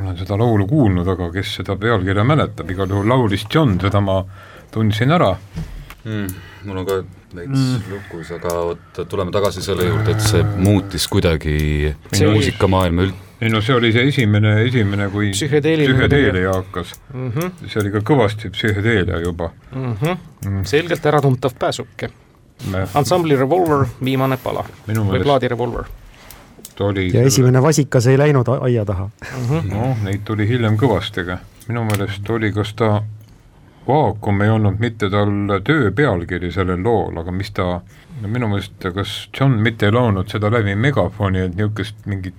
olen 0.00 0.16
seda 0.16 0.38
laulu 0.38 0.66
kuulnud, 0.66 1.08
aga 1.12 1.28
kes 1.34 1.58
seda 1.60 1.76
pealkirja 1.76 2.24
mäletab, 2.24 2.70
igal 2.72 2.88
juhul 2.88 3.08
laulis 3.08 3.44
John, 3.52 3.76
seda 3.82 4.00
ma 4.00 4.22
tundsin 4.72 5.12
ära 5.12 5.34
mm,. 6.04 6.28
mul 6.64 6.80
on 6.82 6.86
ka 6.88 7.00
veits 7.36 7.58
mm. 7.58 7.90
lukus, 7.92 8.30
aga 8.34 8.54
vot 8.70 9.02
tuleme 9.08 9.34
tagasi 9.34 9.62
selle 9.64 9.90
juurde, 9.90 10.14
et 10.16 10.24
see 10.24 10.46
muutis 10.56 11.06
kuidagi 11.12 11.58
muusikamaailma 12.16 13.06
üld-. 13.06 13.28
ei 13.44 13.52
no 13.52 13.60
see 13.64 13.76
oli 13.76 13.92
see 13.92 14.08
esimene, 14.08 14.56
esimene, 14.64 15.10
kui 15.12 15.30
psühhedeelia 15.36 16.56
hakkas 16.56 16.96
mm. 17.12 17.30
-hmm. 17.36 17.68
see 17.68 17.84
oli 17.84 17.94
ka 17.94 18.04
kõvasti 18.12 18.50
psühhedeelia 18.56 19.20
juba 19.26 19.52
mm. 19.74 19.94
-hmm. 19.94 20.18
Mm. 20.48 20.64
selgelt 20.64 21.06
äratuntav 21.06 21.54
pääsuke. 21.58 22.10
ansambli 22.94 23.36
Revolver, 23.36 23.86
viimane 24.04 24.36
pala 24.36 24.64
või 24.88 25.22
plaadi 25.22 25.48
Revolver 25.48 25.99
oli 26.80 27.10
ja 27.14 27.22
esimene 27.22 27.62
vasikas 27.62 28.06
ei 28.06 28.18
läinud 28.18 28.48
aia 28.60 28.84
taha. 28.84 29.10
-hmm. 29.22 29.72
noh, 29.74 30.02
neid 30.04 30.20
tuli 30.24 30.48
hiljem 30.48 30.76
kõvasti, 30.76 31.38
minu 31.68 31.84
meelest 31.84 32.30
oli, 32.30 32.52
kas 32.52 32.74
ta 32.74 33.02
Vaakum 33.88 34.40
ei 34.40 34.50
olnud 34.50 34.76
mitte 34.78 35.08
tal 35.10 35.30
töö 35.64 35.90
pealkiri 35.90 36.52
sellel 36.52 36.82
lool, 36.84 37.16
aga 37.16 37.32
mis 37.32 37.50
ta, 37.50 37.80
no 38.20 38.28
minu 38.28 38.48
meelest, 38.48 38.76
kas 38.94 39.14
John 39.40 39.56
mitte 39.64 39.88
ei 39.88 39.92
laulnud 39.92 40.28
seda 40.30 40.50
läbi 40.52 40.74
megafoni, 40.76 41.46
et 41.48 41.56
niisugust 41.56 42.06
mingit 42.06 42.36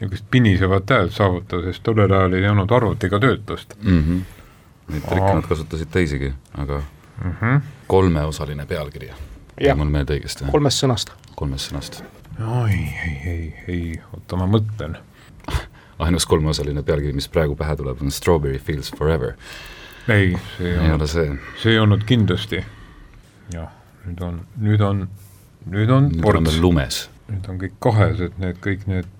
niisugust 0.00 0.24
pinisevat 0.30 0.90
häält 0.90 1.12
saavutada, 1.12 1.62
sest 1.70 1.82
tollel 1.86 2.12
ajal 2.12 2.32
ei 2.38 2.48
olnud 2.48 2.70
arvutiga 2.70 3.20
töötlust 3.20 3.76
mm. 3.82 4.00
-hmm. 4.02 4.40
Neid 4.92 5.04
trikke 5.08 5.34
nad 5.34 5.46
kasutasid 5.48 5.88
teisigi, 5.90 6.32
aga 6.58 6.82
mm 7.24 7.34
-hmm. 7.40 7.60
kolmeosaline 7.86 8.66
pealkiri, 8.66 9.12
jäi 9.60 9.74
mul 9.74 9.88
meelde 9.88 10.18
õigesti. 10.18 10.50
kolmest 10.50 10.84
sõnast. 10.84 11.14
kolmest 11.34 11.70
sõnast 11.70 12.02
oi, 12.40 12.72
ei, 13.06 13.22
ei, 13.26 13.54
ei, 13.68 14.00
oota, 14.12 14.36
ma 14.36 14.48
mõtlen. 14.50 14.96
ainus 16.02 16.26
kolmeosaline 16.26 16.82
pealkiri, 16.82 17.12
mis 17.12 17.28
praegu 17.30 17.56
pähe 17.56 17.76
tuleb, 17.76 18.00
on 18.02 18.10
Strawberry 18.10 18.58
Fields 18.58 18.92
Forever. 18.98 19.34
ei, 20.08 20.36
see 20.56 20.72
ei, 20.72 20.78
ei 20.86 20.92
ole 20.92 21.06
see. 21.06 21.38
see 21.62 21.76
ei 21.76 21.78
olnud 21.78 22.04
kindlasti. 22.08 22.64
jah, 23.54 23.72
nüüd 24.06 24.22
on, 24.22 24.40
nüüd 24.60 24.84
on, 24.86 25.08
nüüd 25.66 25.90
on 25.90 26.10
nüüd 26.10 26.22
ports. 26.22 26.38
oleme 26.38 26.60
lumes. 26.60 27.02
nüüd 27.30 27.50
on 27.50 27.58
kõik 27.62 27.76
kahesed, 27.82 28.38
need 28.42 28.62
kõik 28.64 28.86
need, 28.90 29.10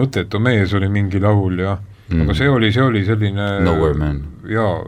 mõttetu 0.00 0.40
mees 0.42 0.74
oli 0.74 0.88
mingi 0.92 1.20
laul 1.22 1.58
ja 1.62 1.76
mm. 2.08 2.24
aga 2.24 2.34
see 2.38 2.50
oli, 2.50 2.72
see 2.74 2.82
oli 2.82 3.04
selline 3.06 3.46
Nowhere 3.64 3.98
Man. 3.98 4.24
jaa, 4.50 4.80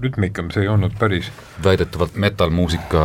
rütmikam, 0.00 0.52
see 0.54 0.64
ei 0.66 0.70
olnud 0.72 0.94
päris. 0.98 1.32
väidetavalt 1.64 2.16
metal-muusika 2.16 3.04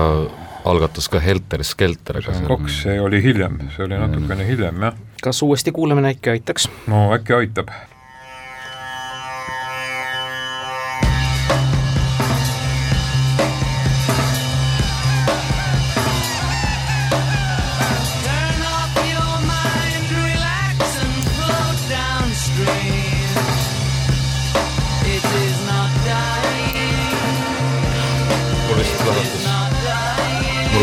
algatas 0.65 1.09
ka 1.09 1.19
Helter 1.19 1.63
Skelter. 1.63 2.21
see 2.23 2.35
on 2.35 2.47
kaks, 2.47 2.81
see 2.83 2.99
oli 3.01 3.23
hiljem, 3.23 3.59
see 3.75 3.85
oli 3.85 3.99
natukene 3.99 4.47
hiljem, 4.47 4.83
jah. 4.89 4.99
kas 5.23 5.43
uuesti 5.43 5.71
kuulamine 5.71 6.15
äkki 6.15 6.35
aitaks? 6.35 6.69
no 6.87 7.09
äkki 7.15 7.33
aitab 7.33 7.71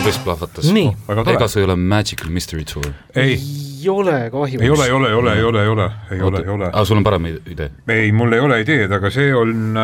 vist 0.07 0.25
plahvatas. 0.25 0.71
ega 0.71 1.49
see 1.49 1.63
ei 1.63 1.69
ole 1.69 1.77
Magical 1.77 2.31
Mystery 2.33 2.65
Tour? 2.65 2.91
ei. 3.15 3.37
ei 3.37 3.89
ole 3.89 4.31
kahjuks. 4.31 4.63
ei 4.63 4.71
ole, 4.71 4.85
ei 4.85 4.93
ole, 4.93 5.09
ei 5.09 5.15
ole, 5.15 5.37
ei 5.37 5.45
ole, 5.45 5.63
ei 5.63 5.69
ole, 5.69 5.91
ei 6.11 6.21
ole, 6.21 6.43
ei 6.43 6.49
ole. 6.49 6.71
aa, 6.73 6.85
sul 6.85 7.01
on 7.01 7.05
parem 7.05 7.27
idee? 7.27 7.71
ei, 7.89 8.13
mul 8.13 8.33
ei 8.33 8.41
ole 8.41 8.61
ideed, 8.65 8.93
aga 8.93 9.11
see 9.15 9.35
on, 9.35 9.81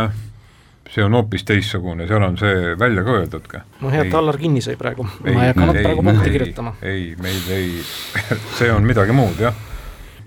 see 0.90 1.04
on 1.04 1.16
hoopis 1.18 1.46
teistsugune, 1.48 2.06
seal 2.10 2.26
on 2.26 2.38
see 2.40 2.76
välja 2.78 3.04
ka 3.06 3.18
öeldud 3.20 3.48
ka. 3.50 3.64
no 3.80 3.92
hea, 3.92 4.06
et 4.06 4.14
Allar 4.18 4.38
kinni 4.40 4.62
sai 4.64 4.78
praegu, 4.80 5.06
ma 5.06 5.32
ei 5.34 5.52
hakanud 5.52 5.80
praegu 5.80 6.06
punkti 6.08 6.34
kirjutama. 6.36 6.76
ei, 6.82 7.12
meil 7.22 7.50
ei, 7.54 7.72
see 8.58 8.72
on 8.72 8.86
midagi 8.88 9.16
muud 9.16 9.42
jah. 9.42 9.58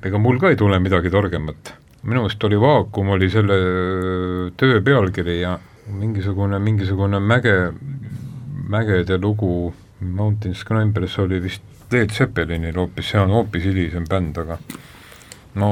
ega 0.06 0.22
mul 0.22 0.40
ka 0.42 0.54
ei 0.54 0.60
tule 0.60 0.80
midagi 0.80 1.14
targemat. 1.14 1.76
minu 2.04 2.26
meelest 2.26 2.44
oli 2.48 2.60
Vaakum, 2.62 3.16
oli 3.16 3.32
selle 3.34 3.62
töö 4.58 4.82
pealkiri 4.86 5.40
ja 5.42 5.58
mingisugune, 5.86 6.60
mingisugune 6.60 7.20
mäge, 7.20 7.56
mägede 8.70 9.18
lugu 9.22 9.74
Mountains 10.08 10.66
Climbers 10.68 11.20
oli 11.20 11.42
vist 11.44 11.64
Led 11.92 12.12
Zeppelinil 12.12 12.76
hoopis, 12.76 13.12
see 13.12 13.22
on 13.22 13.32
hoopis 13.32 13.66
hilisem 13.70 14.08
bänd, 14.10 14.38
aga 14.42 14.58
no 15.62 15.70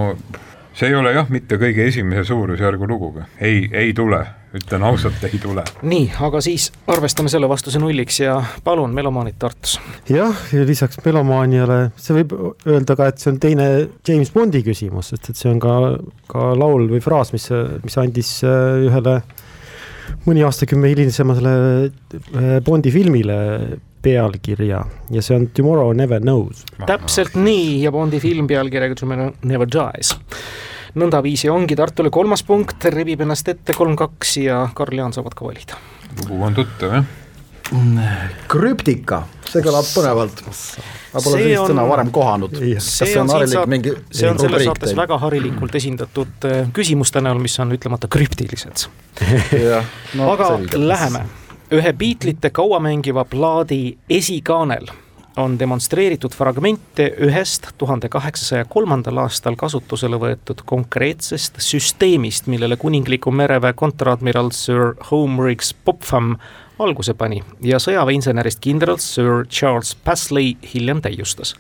see 0.73 0.89
ei 0.89 0.95
ole 0.97 1.13
jah, 1.13 1.27
mitte 1.29 1.57
kõige 1.61 1.85
esimese 1.89 2.23
suurusjärgu 2.27 2.87
luguga, 2.89 3.27
ei, 3.41 3.65
ei 3.73 3.93
tule, 3.97 4.19
ütlen 4.57 4.85
ausalt, 4.85 5.21
ei 5.27 5.39
tule. 5.41 5.65
nii, 5.85 6.07
aga 6.27 6.41
siis 6.43 6.69
arvestame 6.89 7.31
selle 7.33 7.49
vastuse 7.49 7.81
nulliks 7.81 8.19
ja 8.23 8.39
palun, 8.65 8.93
melomaanid 8.95 9.37
Tartus. 9.41 9.77
jah, 10.09 10.43
ja 10.53 10.65
lisaks 10.67 11.01
melomaaniale, 11.05 11.79
see 11.97 12.17
võib 12.21 12.35
öelda 12.65 12.97
ka, 12.99 13.11
et 13.11 13.21
see 13.21 13.33
on 13.33 13.39
teine 13.43 13.69
James 14.07 14.33
Bondi 14.33 14.63
küsimus, 14.65 15.13
sest 15.13 15.33
et 15.33 15.39
see 15.39 15.53
on 15.53 15.61
ka, 15.63 15.77
ka 16.29 16.51
laul 16.57 16.89
või 16.91 17.01
fraas, 17.05 17.33
mis, 17.35 17.49
mis 17.85 17.97
andis 18.01 18.35
äh, 18.47 18.85
ühele 18.89 19.19
mõni 20.25 20.43
aastakümme 20.45 20.89
hilisemale 20.93 21.55
äh, 21.85 22.53
Bondi 22.65 22.93
filmile 22.93 23.37
pealkirja 24.03 24.83
ja 25.13 25.23
see 25.23 25.37
on 25.37 25.47
Tomorrow 25.55 25.93
Never 25.97 26.21
Knows. 26.21 26.65
täpselt 26.85 27.37
nii 27.39 27.81
ja 27.83 27.91
Bondi 27.91 28.19
film 28.23 28.47
pealkirjaga 28.47 28.99
Tomorrow 28.99 29.33
Never 29.49 29.69
Dies. 29.69 30.13
nõndaviisi 30.99 31.49
ongi 31.49 31.75
Tartule 31.79 32.11
kolmas 32.13 32.43
punkt, 32.45 32.85
rebib 32.93 33.23
ennast 33.25 33.49
ette 33.49 33.73
kolm-kaks 33.73 34.37
ja 34.43 34.63
Karl-Jaan 34.75 35.15
saavad 35.15 35.35
ka 35.37 35.47
valida. 35.47 35.79
lugu 36.21 36.43
on 36.43 36.55
tuttav 36.57 36.97
jah? 36.99 37.11
krüptika, 38.51 39.23
see 39.47 39.63
kõlab 39.63 39.87
põnevalt. 39.87 40.41
ma 41.13 41.21
pole 41.23 41.39
sellist 41.39 41.71
sõna 41.71 41.85
varem 41.89 42.11
kohanud. 42.13 42.57
see 42.83 43.15
on, 43.19 43.31
on, 43.31 43.47
saat, 43.47 43.69
mingi, 43.71 43.95
see 44.11 44.29
on 44.29 44.41
selles 44.41 44.67
saates 44.67 44.91
teil? 44.91 44.99
väga 44.99 45.17
harilikult 45.23 45.79
esindatud 45.79 46.49
äh, 46.49 46.67
küsimuste 46.75 47.23
näol, 47.23 47.39
mis 47.41 47.55
on 47.63 47.71
ütlemata 47.73 48.11
krüptilised 48.11 48.85
no, 50.19 50.27
aga 50.35 50.51
selge. 50.57 50.83
läheme 50.83 51.23
ühe 51.73 51.93
Beatlesite 51.93 52.49
kauamängiva 52.49 53.25
plaadi 53.25 53.97
esikaanel 54.09 54.87
on 55.37 55.59
demonstreeritud 55.59 56.31
fragmente 56.37 57.07
ühest 57.25 57.67
tuhande 57.77 58.09
kaheksasaja 58.09 58.65
kolmandal 58.69 59.17
aastal 59.23 59.55
kasutusele 59.57 60.19
võetud 60.21 60.61
konkreetsest 60.69 61.57
süsteemist, 61.57 62.45
millele 62.47 62.77
kuningliku 62.77 63.33
mereväe 63.33 63.73
kontradmiral 63.73 64.51
Sir 64.53 64.93
Homerix 65.09 65.73
Popham 65.85 66.35
alguse 66.79 67.13
pani 67.17 67.41
ja 67.65 67.79
sõjaväeinsenerist 67.81 68.61
kindral 68.61 68.99
Sir 69.01 69.47
Charles 69.49 69.95
Pasley 69.95 70.53
hiljem 70.73 71.01
täiustas. 71.01 71.55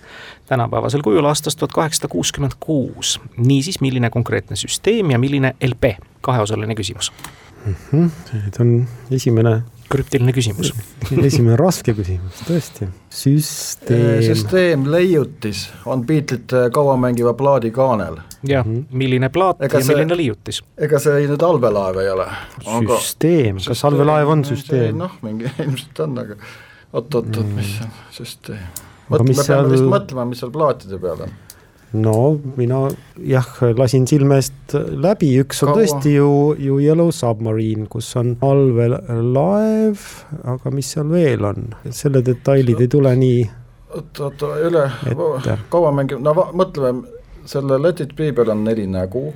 tänapäevasel 0.45 1.01
kujul 1.01 1.25
aastast 1.25 1.59
tuhat 1.59 1.73
kaheksasada 1.73 2.11
kuuskümmend 2.11 2.59
kuus. 2.59 3.19
niisiis, 3.37 3.81
milline 3.81 4.09
konkreetne 4.09 4.55
süsteem 4.55 5.11
ja 5.11 5.19
milline 5.19 5.55
LP, 5.61 5.97
kaheosaline 6.21 6.75
küsimus 6.75 7.13
mm. 7.65 7.75
-hmm. 7.91 8.09
nüüd 8.33 8.59
on 8.61 8.87
esimene 9.11 9.61
krüptiline 9.93 10.33
küsimus. 10.35 10.71
esimene 11.27 11.57
raske 11.59 11.95
küsimus, 11.97 12.41
tõesti. 12.47 12.89
süsteem. 13.13 14.23
süsteem 14.27 14.87
leiutis 14.91 15.65
on 15.85 16.05
Beatlesite 16.07 16.65
kauamängiva 16.73 17.35
plaadi 17.37 17.71
kaanel. 17.75 18.19
jah, 18.47 18.65
mhm. 18.65 18.87
milline 18.91 19.29
plaat 19.33 19.61
ega 19.63 19.81
ja 19.81 19.85
see, 19.85 19.95
milline 19.95 20.17
leiutis? 20.19 20.63
ega 20.77 21.01
see 21.03 21.27
nüüd 21.29 21.47
allveelaev 21.49 22.01
ei 22.03 22.11
ole. 22.13 22.27
süsteem, 22.65 23.61
kas 23.63 23.85
allveelaev 23.89 24.33
on 24.35 24.45
süsteem? 24.49 24.97
noh, 25.03 25.17
mingi 25.25 25.51
ilmselt 25.65 26.03
on, 26.07 26.19
aga 26.25 26.39
oot-oot-oot, 26.93 27.55
mis 27.57 27.77
on 27.85 27.95
süsteem? 28.17 28.83
mõtle, 29.09 29.33
me 29.33 29.47
peame 29.47 29.73
vist 29.75 29.89
mõtlema, 29.97 30.29
mis 30.29 30.43
seal 30.43 30.53
plaatide 30.53 31.01
peal 31.01 31.27
on 31.27 31.41
no 31.93 32.39
mina 32.57 32.79
jah, 33.21 33.47
lasin 33.77 34.07
silme 34.09 34.39
eest 34.41 34.75
läbi, 34.75 35.33
üks 35.43 35.63
on 35.63 35.71
Kaua? 35.71 35.81
tõesti 35.81 36.15
ju, 36.15 36.29
ju 36.57 36.79
Yellow 36.81 37.11
Submarine, 37.13 37.87
kus 37.91 38.09
on 38.19 38.35
allveelaev, 38.43 40.05
aga 40.55 40.73
mis 40.73 40.93
seal 40.95 41.11
veel 41.13 41.45
on, 41.49 41.71
selle 41.93 42.23
detailid 42.25 42.81
ei 42.81 42.91
tule 42.91 43.13
nii. 43.19 43.41
oota, 43.93 44.29
oota, 44.29 44.53
üle, 44.65 44.85
kaua 45.73 45.93
mängib, 45.95 46.21
no 46.23 46.33
mõtleme, 46.33 47.05
selle 47.45 47.77
Let 47.81 47.99
it 48.01 48.15
be 48.15 48.31
peal 48.33 48.53
on 48.53 48.63
neli 48.65 48.87
nägu 48.87 49.27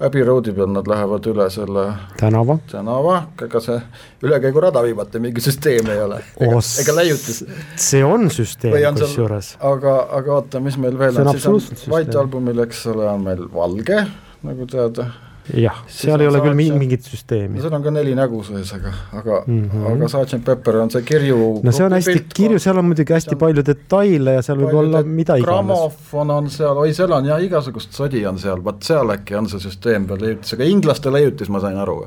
Abbey 0.00 0.24
Roadi 0.24 0.52
peal 0.56 0.70
nad 0.72 0.88
lähevad 0.88 1.26
üle 1.30 1.48
selle 1.52 1.84
tänava, 2.18 2.56
tänava, 2.70 3.16
ega 3.44 3.60
see 3.62 3.76
ülekäigurada 4.24 4.82
viimati 4.82 5.20
mingi 5.22 5.44
süsteem 5.44 5.90
ei 5.92 6.00
ole, 6.02 6.22
ega, 6.40 6.62
ega 6.82 6.94
leiutis. 6.96 7.42
see 7.76 8.04
on 8.04 8.30
süsteem 8.32 8.96
kusjuures. 8.98 9.56
aga, 9.72 9.98
aga 10.18 10.38
oota, 10.38 10.62
mis 10.64 10.78
meil 10.80 10.98
veel 10.98 11.14
see 11.18 11.26
on, 11.52 11.60
siis 11.60 11.86
on 11.86 11.94
White 11.94 12.18
albumil, 12.18 12.64
eks 12.66 12.86
ole, 12.94 13.06
on 13.10 13.28
meil 13.28 13.44
valge, 13.52 14.00
nagu 14.42 14.66
teada 14.70 15.10
jah, 15.50 15.78
seal 15.90 16.22
ei 16.22 16.28
ole 16.28 16.40
küll 16.42 16.54
Sergeant... 16.54 16.78
mingit 16.78 17.06
süsteemi. 17.06 17.60
seal 17.62 17.74
on 17.74 17.82
ka 17.82 17.92
neli 17.94 18.12
nägu 18.14 18.42
sees, 18.46 18.70
aga, 18.76 18.92
aga 19.18 19.38
mm, 19.46 19.62
-hmm. 19.70 19.86
aga 19.90 20.08
Sergeant 20.08 20.44
Pepper 20.44 20.76
on 20.82 20.90
see 20.90 21.02
kirju. 21.06 21.38
no 21.64 21.72
see 21.72 21.86
on 21.86 21.96
hästi 21.96 22.24
kirju, 22.34 22.58
seal 22.62 22.78
on 22.78 22.86
muidugi 22.90 23.16
hästi 23.16 23.34
on 23.34 23.40
palju 23.40 23.64
detaile 23.66 24.36
ja 24.38 24.42
seal 24.46 24.60
võib 24.62 24.76
olla 24.82 25.02
mida 25.02 25.36
iganes. 25.40 25.48
grammofon 25.48 26.30
on 26.30 26.50
seal, 26.50 26.78
oi 26.84 26.94
seal 26.94 27.12
on 27.16 27.26
jah, 27.26 27.42
igasugust 27.42 27.98
sodi 27.98 28.22
on 28.26 28.38
seal, 28.38 28.62
vot 28.64 28.82
seal 28.86 29.10
äkki 29.16 29.38
on 29.38 29.50
see 29.50 29.64
süsteem 29.64 30.06
veel 30.08 30.22
leiutis, 30.28 30.54
aga 30.54 30.70
inglaste 30.70 31.12
leiutis, 31.12 31.50
ma 31.50 31.60
sain 31.64 31.80
aru. 31.82 31.98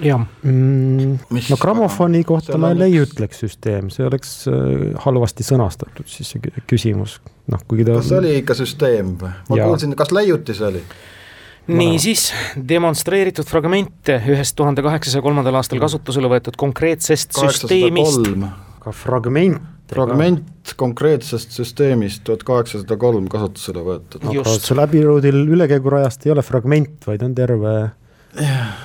jah 0.00 0.26
mm,, 0.42 1.14
no 1.30 1.60
grammofoni 1.60 2.24
kohta 2.24 2.58
ma 2.58 2.72
ei 2.74 2.82
leiutleks 2.82 3.44
süsteem, 3.46 3.92
see 3.94 4.08
oleks 4.08 4.34
äh, 4.50 4.90
halvasti 5.06 5.46
sõnastatud 5.46 6.10
siis 6.10 6.34
see 6.34 6.66
küsimus, 6.66 7.20
noh 7.46 7.62
kuigi 7.68 7.86
ta. 7.86 8.00
kas 8.02 8.12
oli 8.18 8.34
ikka 8.42 8.58
süsteem 8.58 9.14
või? 9.22 9.32
ma 9.48 9.62
ja. 9.62 9.70
kuulsin, 9.70 9.94
kas 9.94 10.10
leiutis 10.16 10.66
oli? 10.66 10.82
Niisiis, 11.78 12.30
demonstreeritud 12.68 13.48
fragmente 13.48 14.18
ühest 14.30 14.56
tuhande 14.58 14.84
kaheksasaja 14.86 15.24
kolmandal 15.24 15.60
aastal 15.60 15.82
kasutusele 15.82 16.30
võetud 16.32 16.58
konkreetsest 16.60 17.36
süsteemist. 17.36 18.32
ka 18.80 18.92
fragment. 18.96 19.60
fragment 19.90 20.74
konkreetsest 20.78 21.56
süsteemist 21.56 22.22
tuhat 22.24 22.44
kaheksasada 22.46 22.96
kolm 22.96 23.28
kasutusele 23.28 23.84
võetud. 23.86 24.26
aga 24.30 24.80
läbiruudil 24.82 25.40
ülekäigurajast 25.56 26.26
ei 26.26 26.34
ole 26.34 26.42
fragment, 26.46 27.06
vaid 27.06 27.22
on 27.26 27.34
terve 27.34 27.74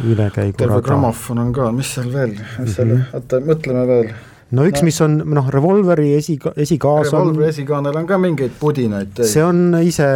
ülekäigurada. 0.04 0.58
terve 0.58 0.82
grammofon 0.82 1.39
on 1.39 1.52
ka, 1.54 1.71
mis 1.71 1.93
seal 1.98 2.10
veel, 2.13 2.34
mis 2.60 2.76
seal 2.76 2.88
mm, 2.88 3.02
-hmm. 3.02 3.19
oota, 3.19 3.41
mõtleme 3.45 3.88
veel 3.88 4.13
no 4.52 4.65
üks 4.65 4.82
no., 4.82 4.89
mis 4.89 5.00
on 5.02 5.17
noh, 5.38 5.50
revolveri 5.54 6.13
esi, 6.17 6.38
esikaas 6.56 7.13
on. 7.13 7.19
revolveri 7.19 7.50
esikaanel 7.54 7.98
on 8.02 8.08
ka 8.08 8.17
mingeid 8.21 8.54
pudinaid. 8.60 9.24
see 9.24 9.43
on 9.43 9.78
ise 9.82 10.08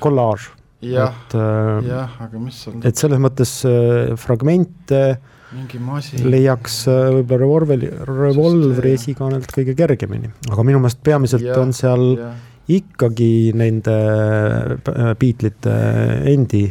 kollaaž 0.00 0.50
et 0.82 1.36
äh,, 1.38 1.84
jah, 1.86 2.16
aga 2.24 2.40
mis 2.42 2.58
seal 2.64 2.82
et 2.88 2.98
selles 2.98 3.20
mõttes 3.22 3.52
äh, 3.68 4.16
fragmente 4.18 5.02
leiaks 5.52 6.78
äh, 6.88 7.08
võib-olla 7.18 7.44
revolveri, 7.44 7.90
revolvri 8.08 8.94
esikaanelt 8.96 9.52
kõige 9.52 9.76
kergemini, 9.78 10.32
aga 10.50 10.64
minu 10.66 10.80
meelest 10.82 11.02
peamiselt 11.04 11.46
ja, 11.46 11.58
on 11.60 11.74
seal 11.76 12.06
ja. 12.18 12.30
ikkagi 12.80 13.52
nende 13.58 13.96
äh, 13.96 15.12
Beatlesite 15.18 15.76
endi 16.32 16.66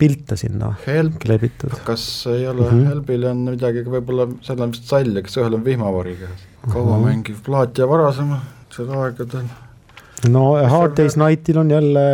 pilte 0.00 0.38
sinna 0.40 0.70
Help, 0.86 1.18
kleebitud. 1.20 1.74
kas 1.84 2.04
ei 2.32 2.46
ole 2.48 2.64
mm, 2.64 2.70
-hmm. 2.70 2.88
Helbil 2.92 3.26
on 3.28 3.44
midagi 3.50 3.84
võib-olla, 3.84 4.28
seal 4.46 4.62
on 4.64 4.72
vist 4.72 4.88
sall, 4.88 5.20
kes 5.22 5.36
ühel 5.42 5.58
on 5.58 5.64
vihmavari 5.64 6.16
käes, 6.22 6.48
kaua 6.68 6.84
mm 6.84 7.02
-hmm. 7.02 7.06
mängiv 7.08 7.42
plaat 7.44 7.78
ja 7.78 7.88
varasem, 7.88 8.36
sel 8.72 8.90
aegadel 8.90 9.48
no 10.28 10.44
Hard 10.70 10.96
Day's 10.98 11.18
Nightil 11.20 11.58
on 11.58 11.70
jälle 11.70 12.06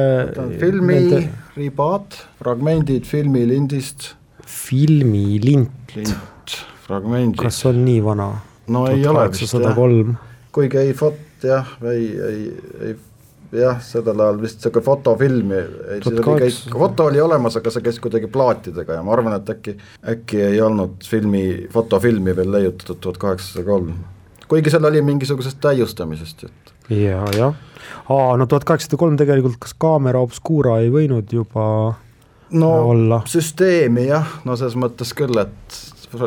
filmi 0.60 0.94
nende... 0.94 1.28
ribaad, 1.56 2.18
fragmendid 2.38 3.04
filmilindist. 3.04 4.14
filmilint? 4.46 5.96
lint, 5.96 6.58
fragmendid. 6.86 7.38
kas 7.42 7.62
on 7.66 7.84
nii 7.84 8.02
vana? 8.04 8.32
no 8.66 8.86
ei 8.90 9.06
ole 9.06 9.28
vist 9.30 9.54
jah, 9.54 9.78
kuigi 10.52 10.78
ei 10.82 10.92
fot- 10.98 11.46
jah, 11.46 11.76
ei, 11.92 12.06
ei, 12.28 12.44
ei 12.88 12.96
jah, 13.52 13.80
sellel 13.84 14.20
ajal 14.24 14.40
vist 14.42 14.64
sihuke 14.64 14.82
fotofilmi, 14.84 15.60
foto 16.72 17.08
oli 17.10 17.20
olemas, 17.20 17.58
aga 17.60 17.72
see 17.72 17.84
käis 17.84 18.00
kuidagi 18.02 18.30
plaatidega 18.32 18.98
ja 18.98 19.04
ma 19.04 19.14
arvan, 19.16 19.36
et 19.36 19.52
äkki, 19.52 19.76
äkki 20.14 20.40
ei 20.46 20.60
olnud 20.64 21.04
filmi, 21.08 21.44
fotofilmi 21.72 22.36
veel 22.36 22.52
leiutatud 22.54 23.00
tuhat 23.02 23.20
kaheksasada 23.22 23.66
kolm. 23.68 23.94
Kuigi 24.52 24.72
seal 24.72 24.84
oli 24.84 25.02
mingisugusest 25.06 25.60
täiustamisest 25.64 26.46
jutt. 26.46 26.74
ja, 26.92 27.24
jah 27.36 27.56
aa, 28.12 28.36
no 28.36 28.46
tuhat 28.46 28.66
kaheksasada 28.68 29.00
kolm 29.00 29.16
tegelikult, 29.20 29.58
kas 29.62 29.74
kaamera 29.80 30.22
obscura 30.22 30.78
ei 30.82 30.90
võinud 30.92 31.32
juba 31.32 31.64
no 32.58 32.72
olla? 32.92 33.22
süsteemi 33.30 34.08
jah, 34.10 34.38
no 34.48 34.56
selles 34.58 34.76
mõttes 34.80 35.14
küll, 35.16 35.38
et 35.42 35.80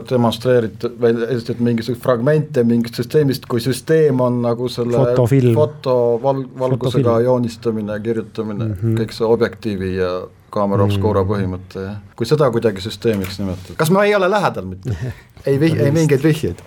demonstreeritud 0.09 0.95
või 1.01 1.27
esitati 1.35 1.61
mingisuguseid 1.65 2.01
fragmente 2.01 2.63
mingist 2.65 2.97
süsteemist, 2.97 3.45
kui 3.49 3.61
süsteem 3.61 4.21
on 4.23 4.39
nagu 4.41 4.69
selle 4.71 4.97
Fotofilm. 4.97 5.53
foto 5.57 5.97
val-, 6.23 6.47
valgusega 6.57 7.03
Fotofilm. 7.03 7.27
joonistamine, 7.27 7.99
kirjutamine 8.07 8.65
mm, 8.65 8.73
-hmm. 8.81 8.97
kõik 9.01 9.13
see 9.13 9.27
objektiivi 9.27 9.91
ja 9.99 10.09
kaamera 10.55 10.85
mm. 10.85 10.93
obscura 10.93 11.25
põhimõte 11.27 11.83
ja 11.83 11.93
kui 12.17 12.27
seda 12.29 12.49
kuidagi 12.53 12.83
süsteemiks 12.83 13.39
nimetada, 13.41 13.77
kas 13.79 13.91
ma 13.93 14.05
ei 14.07 14.15
ole 14.17 14.29
lähedal 14.31 14.67
mitte? 14.69 14.95
ei 15.49 15.59
vih-, 15.61 15.77
ei 15.81 15.93
mingeid 15.95 16.23
vihjeid? 16.23 16.63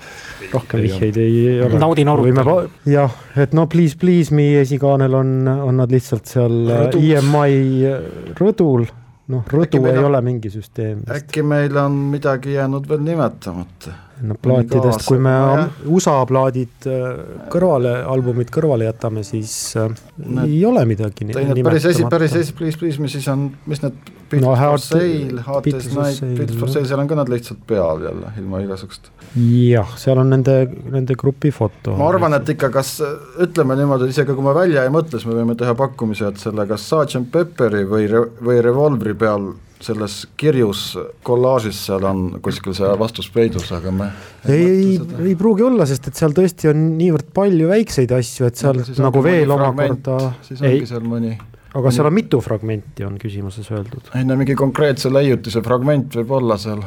rohkem 0.53 0.85
vihjeid 0.85 1.19
ei 1.23 1.59
ole. 1.67 1.81
naudin 1.81 2.13
arutelu. 2.13 2.59
jah, 2.89 3.19
et 3.37 3.57
no 3.57 3.67
Please 3.71 3.99
Please 4.01 4.35
Me 4.35 4.51
esikaanel 4.63 5.19
on, 5.19 5.35
on 5.49 5.83
nad 5.83 5.93
lihtsalt 5.93 6.29
seal 6.31 6.61
Rõdus. 6.69 7.05
EMI 7.19 8.35
rõdul 8.39 8.89
noh, 9.33 9.47
rõdu 9.53 9.85
ei 9.87 9.97
on, 9.97 10.11
ole 10.11 10.21
mingi 10.25 10.53
süsteem. 10.53 11.03
äkki 11.13 11.45
meil 11.47 11.77
on 11.81 11.97
midagi 12.13 12.57
jäänud 12.57 12.89
veel 12.89 13.03
nimetamata? 13.05 13.97
No 14.27 14.37
plaatidest, 14.43 15.05
kui 15.07 15.21
me 15.23 15.33
jah. 15.33 15.81
USA 15.87 16.15
plaadid 16.29 16.89
äh, 16.91 17.07
kõrvale, 17.53 17.95
albumid 18.09 18.51
kõrvale 18.55 18.89
jätame, 18.89 19.25
siis 19.27 19.53
äh, 19.79 19.91
need, 20.25 20.45
ei 20.47 20.63
ole 20.69 20.85
midagi 20.89 21.29
päris 21.67 21.89
esi, 21.93 22.07
päris 22.11 22.37
esi, 22.39 22.55
Please 22.59 22.81
Please 22.81 23.03
Me 23.03 23.11
siis 23.13 23.29
on, 23.31 23.51
mis 23.71 23.83
need 23.85 24.15
Beat 24.29 24.43
no, 24.45 24.53
for 24.53 24.81
Sale, 24.83 25.43
Day's 25.65 25.87
Night, 25.95 26.25
Beat 26.37 26.51
for 26.59 26.69
Sale, 26.69 26.85
seal 26.89 27.01
on 27.01 27.09
ka 27.09 27.17
nad 27.17 27.31
lihtsalt 27.33 27.63
peal 27.69 28.03
jälle, 28.05 28.33
ilma 28.41 28.61
igasugust. 28.65 29.09
jah, 29.39 29.95
seal 30.01 30.21
on 30.21 30.35
nende, 30.35 30.59
nende 30.93 31.17
grupi 31.19 31.53
foto. 31.55 31.95
ma 31.97 32.11
arvan, 32.11 32.37
et 32.37 32.53
ikka 32.57 32.73
kas, 32.75 32.99
ütleme 33.45 33.79
niimoodi, 33.79 34.11
isegi 34.13 34.37
kui 34.37 34.45
me 34.45 34.57
välja 34.57 34.85
ei 34.85 34.93
mõtle, 34.93 35.17
siis 35.17 35.31
me 35.31 35.39
võime 35.39 35.57
teha 35.59 35.77
pakkumise, 35.79 36.29
et 36.29 36.43
selle 36.43 36.69
kas 36.69 36.85
Sergeant 36.91 37.31
Pepperi 37.33 37.87
või, 37.89 38.11
või 38.45 38.61
Revolvri 38.65 39.17
peal 39.19 39.53
selles 39.83 40.21
kirjus 40.37 40.97
kollaažis 41.27 41.81
seal 41.87 42.07
on 42.09 42.25
kuskil 42.43 42.75
see 42.77 42.89
vastus 42.99 43.29
peidus, 43.35 43.71
aga 43.75 43.93
me 43.95 44.09
ei, 44.49 44.65
ei, 44.65 44.97
ei 45.31 45.37
pruugi 45.39 45.67
olla, 45.67 45.87
sest 45.89 46.11
et 46.11 46.19
seal 46.19 46.35
tõesti 46.37 46.73
on 46.73 46.83
niivõrd 46.99 47.31
palju 47.35 47.71
väikseid 47.71 48.15
asju, 48.17 48.49
et 48.51 48.59
seal 48.59 48.83
no, 48.83 48.89
nagu 49.07 49.23
veel 49.25 49.55
omakorda 49.55 50.19
siis 50.43 50.63
ongi 50.63 50.83
ei, 50.83 50.91
seal 50.91 51.07
mõni 51.07 51.37
aga 51.79 51.93
seal 51.93 52.09
on 52.09 52.17
mitu 52.17 52.41
fragmenti, 52.41 53.05
on 53.07 53.19
küsimuses 53.21 53.71
öeldud. 53.71 54.11
ei 54.17 54.25
no 54.27 54.37
mingi 54.41 54.57
konkreetse 54.59 55.13
leiutise 55.13 55.63
fragment 55.65 56.17
võib 56.21 56.39
olla 56.41 56.59
seal. 56.61 56.83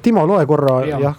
Timo, 0.00 0.22
loe 0.24 0.46
korra 0.48 0.78
ja. 0.88 1.00
jah. 1.02 1.18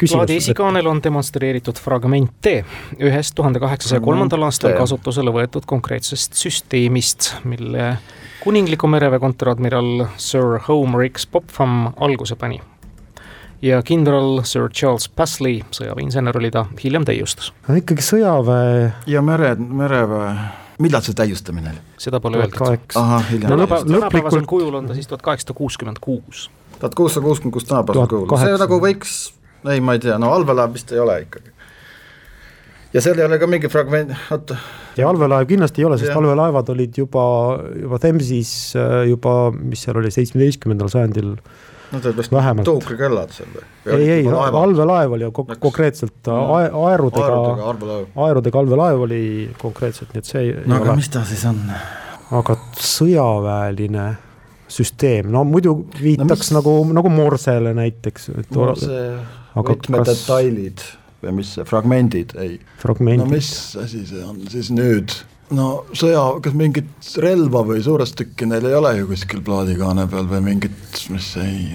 plaadi 0.00 0.40
esikaanel 0.40 0.88
on 0.90 0.98
demonstreeritud 1.04 1.78
fragmente 1.78 2.56
ühest 2.98 3.36
tuhande 3.38 3.62
kaheksasaja 3.62 4.02
kolmandal 4.02 4.48
aastal 4.48 4.74
kasutusele 4.74 5.30
võetud 5.30 5.68
konkreetsest 5.70 6.34
süsteemist, 6.40 7.30
mille 7.46 7.92
kuningliku 8.42 8.88
mereväe 8.90 9.18
kontradmiral 9.22 10.06
Sir 10.16 10.58
Homerix 10.68 11.26
Popham 11.26 11.92
alguse 11.96 12.36
pani. 12.36 12.60
ja 13.62 13.82
kindral 13.82 14.40
Sir 14.42 14.66
Charles 14.74 15.08
Pasley, 15.08 15.60
sõjaväeinsener 15.70 16.36
oli 16.38 16.50
ta, 16.50 16.64
hiljem 16.82 17.06
täiustas. 17.06 17.52
ikkagi 17.70 18.02
sõjaväe 18.02 18.88
ja 19.06 19.22
mere, 19.22 19.54
mereväe, 19.54 20.32
millal 20.82 21.04
see 21.06 21.14
täiustamine 21.14 21.70
oli? 21.70 21.84
seda 22.02 22.20
pole 22.20 22.42
öeldud. 22.42 22.98
hiljem. 23.30 23.46
tänapäevasel 23.46 23.94
lõplikult... 23.94 24.48
kujul 24.50 24.74
on 24.80 24.90
ta 24.90 24.98
siis 24.98 25.06
tuhat 25.06 25.22
kaheksasada 25.22 25.54
kuuskümmend 25.58 26.02
kuus. 26.02 26.48
tuhat 26.80 26.98
kuussada 26.98 27.26
kuuskümmend 27.26 27.60
kuus 27.60 27.70
tänapäevasel 27.70 28.10
kujul, 28.10 28.38
see 28.42 28.58
nagu 28.64 28.80
võiks, 28.82 29.16
ei, 29.70 29.78
ma 29.80 29.94
ei 29.94 30.02
tea, 30.02 30.18
no 30.18 30.34
allveelaev 30.34 30.74
vist 30.74 30.90
ei 30.90 30.98
ole 30.98 31.20
ikkagi. 31.28 31.54
Ja 32.92 33.02
seal 33.04 33.18
ei 33.18 33.26
ole 33.26 33.38
ka 33.40 33.48
mingi 33.50 33.70
fragment, 33.72 34.14
oota. 34.34 34.56
ja 34.98 35.08
allveelaev 35.08 35.48
kindlasti 35.50 35.82
ei 35.82 35.88
ole, 35.88 35.98
sest 36.00 36.14
allveelaevad 36.16 36.72
olid 36.74 37.02
juba, 37.02 37.24
juba 37.80 38.00
Themsis 38.02 38.54
juba, 39.08 39.36
mis 39.58 39.84
seal 39.86 40.00
oli, 40.02 40.12
seitsmeteistkümnendal 40.14 40.92
sajandil 40.92 41.36
Nad 41.92 42.06
olid 42.08 42.22
vist 42.22 42.32
tuukrikellad 42.64 43.32
seal 43.36 43.50
või? 43.52 43.64
ei, 43.98 44.06
ei, 44.14 44.28
allveelaev 44.32 45.16
oli 45.18 45.26
ju 45.26 45.32
konkreetselt 45.60 46.30
ae, 46.32 46.70
aerudega, 46.88 47.40
aerudega 48.26 48.62
allveelaev 48.62 49.04
oli 49.08 49.24
konkreetselt, 49.60 50.14
nii 50.14 50.24
et 50.24 50.30
see 50.30 50.44
ei 50.46 50.54
no 50.64 50.78
aga 50.78 50.92
ole. 50.94 51.02
mis 51.02 51.12
ta 51.12 51.24
siis 51.28 51.44
on? 51.50 51.60
aga 52.32 52.56
sõjaväeline 52.80 54.06
süsteem, 54.72 55.28
no 55.32 55.44
muidu 55.44 55.74
viitaks 55.98 56.30
no, 56.30 56.38
mis... 56.40 56.54
nagu, 56.56 56.74
nagu 56.96 57.12
morsele 57.12 57.74
näiteks. 57.76 58.30
morse 58.56 59.04
võtmedetailid 59.52 60.80
kas... 60.80 61.01
või 61.22 61.36
mis 61.40 61.52
see, 61.56 61.66
fragmendid, 61.68 62.34
ei. 62.40 62.56
no 63.22 63.28
mis 63.30 63.52
asi 63.80 64.04
see 64.08 64.24
on 64.26 64.42
siis 64.52 64.72
nüüd? 64.74 65.14
no 65.56 65.68
sõja, 65.96 66.24
kas 66.44 66.56
mingit 66.58 67.14
relva 67.22 67.64
või 67.68 67.82
suurest 67.84 68.16
tükki 68.18 68.48
neil 68.48 68.66
ei 68.68 68.76
ole 68.78 68.94
ju 68.98 69.08
kuskil 69.10 69.42
plaadikaane 69.44 70.06
peal 70.10 70.28
või 70.30 70.42
mingit, 70.50 71.02
mis 71.12 71.32
ei, 71.42 71.72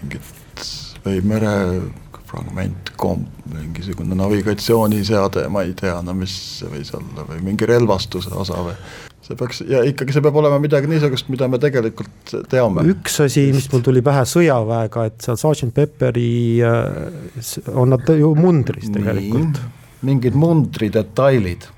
mingit 0.00 0.64
või 1.04 1.20
merefragment, 1.28 2.94
komp, 3.00 3.28
mingisugune 3.52 4.16
navigatsiooniseade, 4.18 5.46
ma 5.52 5.64
ei 5.66 5.74
tea, 5.78 5.98
no 6.04 6.16
mis 6.16 6.34
see 6.60 6.70
võis 6.72 6.94
olla 6.96 7.26
või 7.28 7.42
mingi 7.44 7.68
relvastuse 7.68 8.32
osa 8.34 8.62
või 8.64 8.76
see 9.24 9.38
peaks 9.40 9.62
ja 9.68 9.82
ikkagi 9.88 10.14
see 10.14 10.24
peab 10.24 10.36
olema 10.40 10.58
midagi 10.62 10.90
niisugust, 10.90 11.30
mida 11.32 11.48
me 11.50 11.60
tegelikult 11.62 12.34
teame. 12.52 12.86
üks 12.94 13.20
asi, 13.24 13.46
mis 13.54 13.70
mul 13.72 13.84
tuli 13.86 14.04
pähe 14.04 14.24
sõjaväega, 14.28 15.06
et 15.10 15.24
seal 15.24 15.40
Sergeant 15.40 15.74
Pepperi 15.76 16.34
äh, 16.64 17.54
on 17.74 17.94
nad 17.94 18.12
ju 18.12 18.34
mundris 18.38 18.92
tegelikult. 18.92 19.62
mingid 20.04 20.36
mundridetailid 20.36 21.70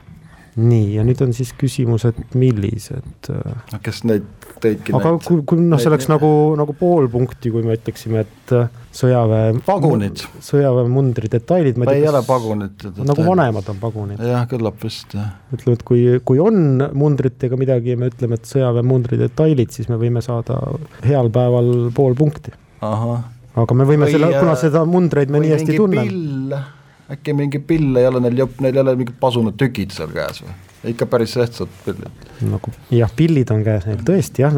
nii, 0.56 0.94
ja 0.96 1.04
nüüd 1.04 1.20
on 1.24 1.34
siis 1.36 1.52
küsimus, 1.58 2.06
et 2.08 2.36
millised. 2.38 3.30
Äh, 3.32 3.80
kes 3.84 4.02
neid 4.08 4.26
teidki 4.62 4.94
aga 4.96 5.12
kui, 5.22 5.42
kui 5.48 5.60
noh, 5.60 5.80
see 5.80 5.90
oleks 5.90 6.08
nagu, 6.10 6.30
nagu 6.58 6.74
pool 6.78 7.08
punkti, 7.12 7.52
kui 7.54 7.64
me 7.66 7.76
ütleksime, 7.76 8.24
et 8.26 8.54
äh, 8.56 8.68
sõjaväe 8.96 9.56
pagunid, 9.66 10.24
sõjaväe 10.44 10.88
mundri 10.92 11.30
detailid. 11.32 11.80
ei 11.92 12.06
ole 12.08 12.22
pagunid. 12.26 12.86
nagu 13.02 13.26
vanemad 13.26 13.70
on 13.72 13.80
pagunid. 13.82 14.22
jah, 14.32 14.46
küllap 14.50 14.80
vist, 14.84 15.16
jah. 15.16 15.34
ütleme, 15.54 15.78
et 15.78 15.86
kui, 15.86 16.04
kui 16.26 16.42
on 16.42 16.82
mundritega 16.96 17.58
midagi 17.60 17.94
ja 17.94 18.00
me 18.00 18.10
ütleme, 18.12 18.40
et 18.40 18.50
sõjaväe 18.50 18.86
mundri 18.86 19.20
detailid, 19.20 19.74
siis 19.74 19.90
me 19.92 20.00
võime 20.00 20.24
saada 20.24 20.60
heal 21.06 21.32
päeval 21.34 21.90
pool 21.96 22.16
punkti. 22.18 22.54
aga 22.80 23.74
me 23.76 23.88
võime 23.88 24.08
või, 24.08 24.16
selle, 24.16 24.32
kuna 24.38 24.56
äh, 24.56 24.62
seda 24.66 24.86
mundreid 24.88 25.32
me 25.32 25.44
nii 25.44 25.54
hästi 25.56 25.78
tunneme 25.80 26.64
äkki 27.10 27.34
mingi 27.38 27.60
pill 27.62 27.96
ei 27.96 28.06
ole 28.08 28.20
neil 28.24 28.40
neil 28.60 28.74
ei 28.74 28.82
ole 28.82 28.96
mingid 28.98 29.18
pasunud 29.20 29.54
tükid 29.60 29.94
seal 29.94 30.10
käes 30.14 30.42
või? 30.42 30.54
Ikka 30.86 31.06
päris 31.10 31.36
ehtsad 31.40 31.72
pillid. 31.84 32.26
nagu 32.50 32.72
jah, 32.94 33.10
pillid 33.16 33.50
on 33.54 33.64
käes 33.66 33.86
neil 33.88 34.04
tõesti 34.06 34.44
jah, 34.44 34.56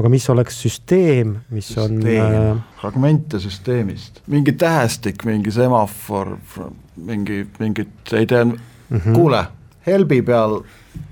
aga 0.00 0.12
mis 0.12 0.26
oleks 0.32 0.58
süsteem, 0.64 1.36
mis 1.54 1.70
süsteem. 1.74 2.24
on 2.24 2.56
äh... 2.56 2.64
fragmente 2.80 3.40
süsteemist, 3.42 4.22
mingi 4.30 4.56
tähestik, 4.58 5.24
mingi 5.28 5.52
semafor, 5.54 6.36
mingi, 6.96 7.44
mingit, 7.58 7.94
ei 8.12 8.26
tea 8.26 8.44
mm, 8.44 8.58
-hmm. 8.90 9.14
kuule, 9.14 9.44
helbi 9.86 10.22
peal 10.22 10.60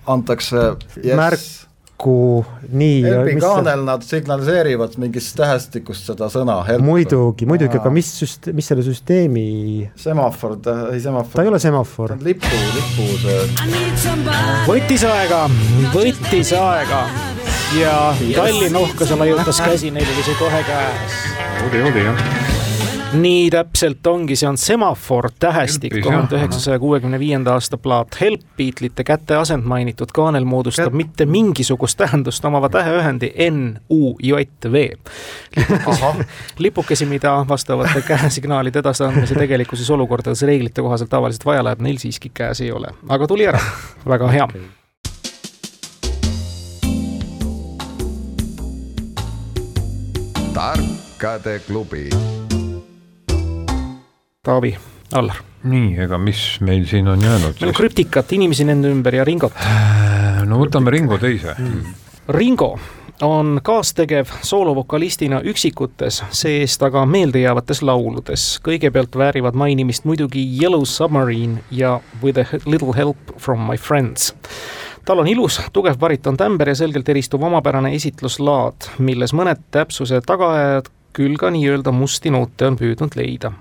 antakse 0.06 0.56
yes, 0.96 1.16
märk 1.16 1.67
kokku 1.98 2.46
nii. 2.72 3.02
Helbi 3.02 3.40
kaanel 3.42 3.82
nad 3.86 4.02
signaliseerivad 4.06 4.94
mingist 5.02 5.34
tähestikust 5.36 6.06
seda 6.06 6.28
sõna. 6.30 6.60
muidugi, 6.82 7.46
muidugi, 7.46 7.78
aga 7.80 7.90
mis 7.90 8.10
süst-, 8.20 8.52
mis 8.54 8.68
selle 8.70 8.84
süsteemi. 8.86 9.90
semafor, 9.98 10.56
ta, 10.62 10.76
ei 10.92 11.00
semafor. 11.02 11.34
ta 11.34 11.42
ei 11.42 11.50
ole 11.50 11.58
semafor. 11.58 12.14
lipu, 12.22 12.52
lipu 12.76 13.08
see. 13.24 13.40
võttis 14.68 15.06
aega, 15.08 15.42
võttis 15.94 16.54
aega 16.54 17.02
ja 17.78 17.96
Tallinn 18.36 18.78
uhkuse 18.78 19.18
laiutas 19.18 19.60
käsi, 19.64 19.90
neil 19.90 20.06
oli 20.14 20.30
see 20.30 20.38
kohe 20.38 20.62
käes. 20.70 21.20
oli, 21.66 21.82
oli 21.90 22.06
jah 22.06 22.57
nii 23.12 23.50
täpselt 23.50 24.06
ongi, 24.06 24.36
see 24.36 24.48
on 24.48 24.58
semafor 24.58 25.30
tähestik, 25.40 25.94
tuhande 26.02 26.36
üheksasaja 26.36 26.78
kuuekümne 26.78 27.18
viienda 27.18 27.52
aasta 27.52 27.78
plaat. 27.78 28.20
Help, 28.20 28.40
Beatlesite 28.56 29.04
käte 29.04 29.36
asend 29.36 29.64
mainitud 29.64 30.12
kaanel 30.14 30.44
moodustab 30.44 30.92
Kät... 30.92 30.92
mitte 30.92 31.26
mingisugust 31.26 31.96
tähendust 31.98 32.44
omava 32.44 32.68
täheühendi 32.68 33.32
N, 33.50 33.78
U, 33.90 34.18
J, 34.22 34.32
V. 34.72 34.88
lipukesi, 35.56 36.04
lipukesi, 36.64 37.06
mida 37.06 37.44
vastavate 37.48 38.02
käesignaalide 38.02 38.78
edasiandmise 38.78 39.34
tegelikkuses 39.34 39.90
olukordades 39.90 40.42
reeglite 40.42 40.82
kohaselt 40.82 41.10
tavaliselt 41.10 41.46
vaja 41.46 41.64
läheb, 41.64 41.80
neil 41.80 41.98
siiski 41.98 42.30
käes 42.34 42.60
ei 42.60 42.72
ole, 42.72 42.92
aga 43.08 43.26
tuli 43.26 43.46
ära, 43.46 43.60
väga 44.06 44.28
hea. 44.28 44.48
Tarkade 50.54 51.60
klubi 51.66 52.08
Taavi, 54.48 54.70
Allar. 55.12 55.42
nii, 55.68 55.98
ega 56.00 56.16
mis 56.18 56.38
meil 56.64 56.86
siin 56.88 57.08
on 57.12 57.20
jäänud? 57.20 57.58
meil 57.60 57.68
on 57.68 57.74
krüptikat, 57.76 58.30
inimesi 58.32 58.64
nende 58.64 58.88
ümber 58.88 59.18
ja 59.18 59.26
Ringot. 59.28 59.52
Äh, 59.60 60.38
no 60.48 60.56
võtame 60.62 60.94
Ringo 60.94 61.18
teise 61.20 61.52
mm.. 61.58 61.90
Ringo 62.32 62.70
on 63.26 63.58
kaastegev 63.64 64.32
soolovokalistina 64.46 65.42
üksikutes, 65.52 66.22
see-eest 66.32 66.86
aga 66.88 67.04
meeldejäävates 67.04 67.82
lauludes. 67.84 68.46
kõigepealt 68.64 69.20
väärivad 69.20 69.58
mainimist 69.58 70.08
muidugi 70.08 70.46
Yellow 70.62 70.88
Submarine 70.88 71.60
ja 71.70 71.98
With 72.24 72.40
a 72.40 72.64
little 72.64 72.96
help 72.96 73.36
from 73.36 73.68
my 73.68 73.76
friends 73.76 74.32
tal 75.04 75.20
on 75.20 75.28
ilus, 75.28 75.60
tugev 75.72 76.00
baritontämber 76.00 76.72
ja 76.72 76.80
selgelt 76.86 77.08
eristuv 77.08 77.44
omapärane 77.44 77.92
esitluslaad, 78.00 78.94
milles 78.98 79.36
mõned 79.36 79.60
täpsuse 79.70 80.24
tagaajad 80.24 80.88
küll 81.12 81.36
ka 81.36 81.52
nii-öelda 81.52 81.92
musti 81.92 82.32
noote 82.32 82.72
on 82.72 82.80
püüdnud 82.80 83.16
leida 83.16 83.52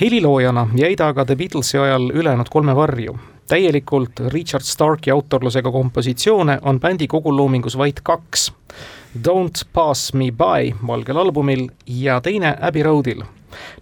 heliloojana 0.00 0.68
jäi 0.74 0.96
ta 0.96 1.08
aga 1.08 1.24
The 1.24 1.36
Beatlesi 1.36 1.78
ajal 1.78 2.10
ülejäänud 2.10 2.46
kolme 2.50 2.76
varju. 2.76 3.18
täielikult 3.48 4.20
Richard 4.28 4.62
Starki 4.62 5.10
autorlusega 5.10 5.70
kompositsioone 5.70 6.58
on 6.62 6.80
bändi 6.80 7.06
koguloomingus 7.06 7.78
vaid 7.78 7.98
kaks. 8.02 8.52
Don't 9.28 9.66
pass 9.72 10.14
me 10.14 10.24
by 10.30 10.74
valgel 10.86 11.16
albumil 11.16 11.68
ja 11.86 12.20
teine 12.20 12.56
Abbey 12.60 12.82
Roadil. 12.82 13.22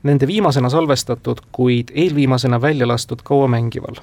Nende 0.03 0.27
viimasena 0.27 0.69
salvestatud, 0.69 1.38
kuid 1.53 1.88
eelviimasena 1.95 2.61
välja 2.61 2.88
lastud 2.88 3.19
kauamängival 3.25 3.95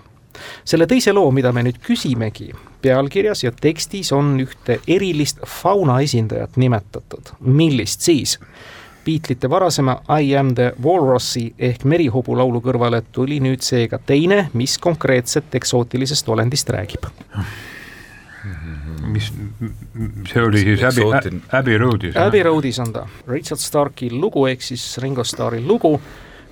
selle 0.66 0.88
teise 0.88 1.14
loo, 1.14 1.32
mida 1.32 1.52
me 1.56 1.64
nüüd 1.66 1.80
küsimegi, 1.84 2.50
pealkirjas 2.84 3.44
ja 3.46 3.52
tekstis 3.56 4.12
on 4.16 4.36
ühte 4.44 4.80
erilist 4.88 5.42
fauna 5.48 6.00
esindajat 6.06 6.58
nimetatud. 6.62 7.36
millist 7.40 8.02
siis? 8.02 8.40
Beatlesite 9.06 9.50
varasema 9.50 10.00
I 10.22 10.36
am 10.38 10.56
the 10.56 10.72
walrus'i 10.84 11.54
ehk 11.60 11.86
merihobu 11.86 12.36
laulu 12.38 12.62
kõrvale 12.66 13.04
tuli 13.12 13.38
nüüd 13.44 13.62
seega 13.62 14.00
teine, 14.02 14.50
mis 14.54 14.78
konkreetset 14.82 15.56
eksootilisest 15.56 16.30
olendist 16.30 16.70
räägib. 16.74 17.06
mis, 19.06 19.32
see 20.32 20.42
oli 20.42 20.62
siis 20.64 20.84
Abbey, 20.84 21.40
Abbey 21.52 21.78
Roadis? 21.78 22.18
Abbey 22.18 22.44
Roadis 22.44 22.80
on 22.80 22.94
ta, 22.94 23.06
Richard 23.28 23.62
Starki 23.62 24.10
lugu 24.12 24.46
ehk 24.50 24.62
siis 24.62 24.98
Ringo 25.02 25.24
Starri 25.24 25.62
lugu 25.66 26.00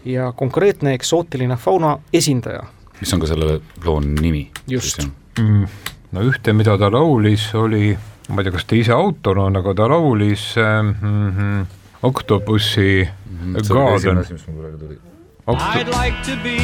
ja 0.05 0.31
konkreetne 0.31 0.93
eksootiline 0.93 1.57
fauna 1.57 1.97
esindaja. 2.13 2.63
mis 3.01 3.13
on 3.13 3.19
ka 3.19 3.27
selle 3.27 3.61
loo 3.85 3.99
nimi? 3.99 4.49
just. 4.67 5.01
Mm, 5.39 5.67
no 6.11 6.25
ühte, 6.29 6.53
mida 6.53 6.77
ta 6.77 6.91
laulis, 6.91 7.49
oli, 7.55 7.97
ma 8.29 8.41
ei 8.41 8.45
tea, 8.45 8.53
kas 8.53 8.65
ta 8.65 8.75
ise 8.77 8.93
autor 8.93 9.39
on, 9.47 9.57
aga 9.57 9.73
ta 9.73 9.89
laulis 9.89 10.53
äh, 10.57 10.83
mm, 10.83 11.31
-hmm, 11.31 11.65
Octopusi 12.03 13.09
mm, 13.25 13.55
Garden. 13.67 14.17
Octo 15.47 15.79
I'd 15.79 15.87
like 15.87 16.23
to 16.23 16.37
be 16.43 16.59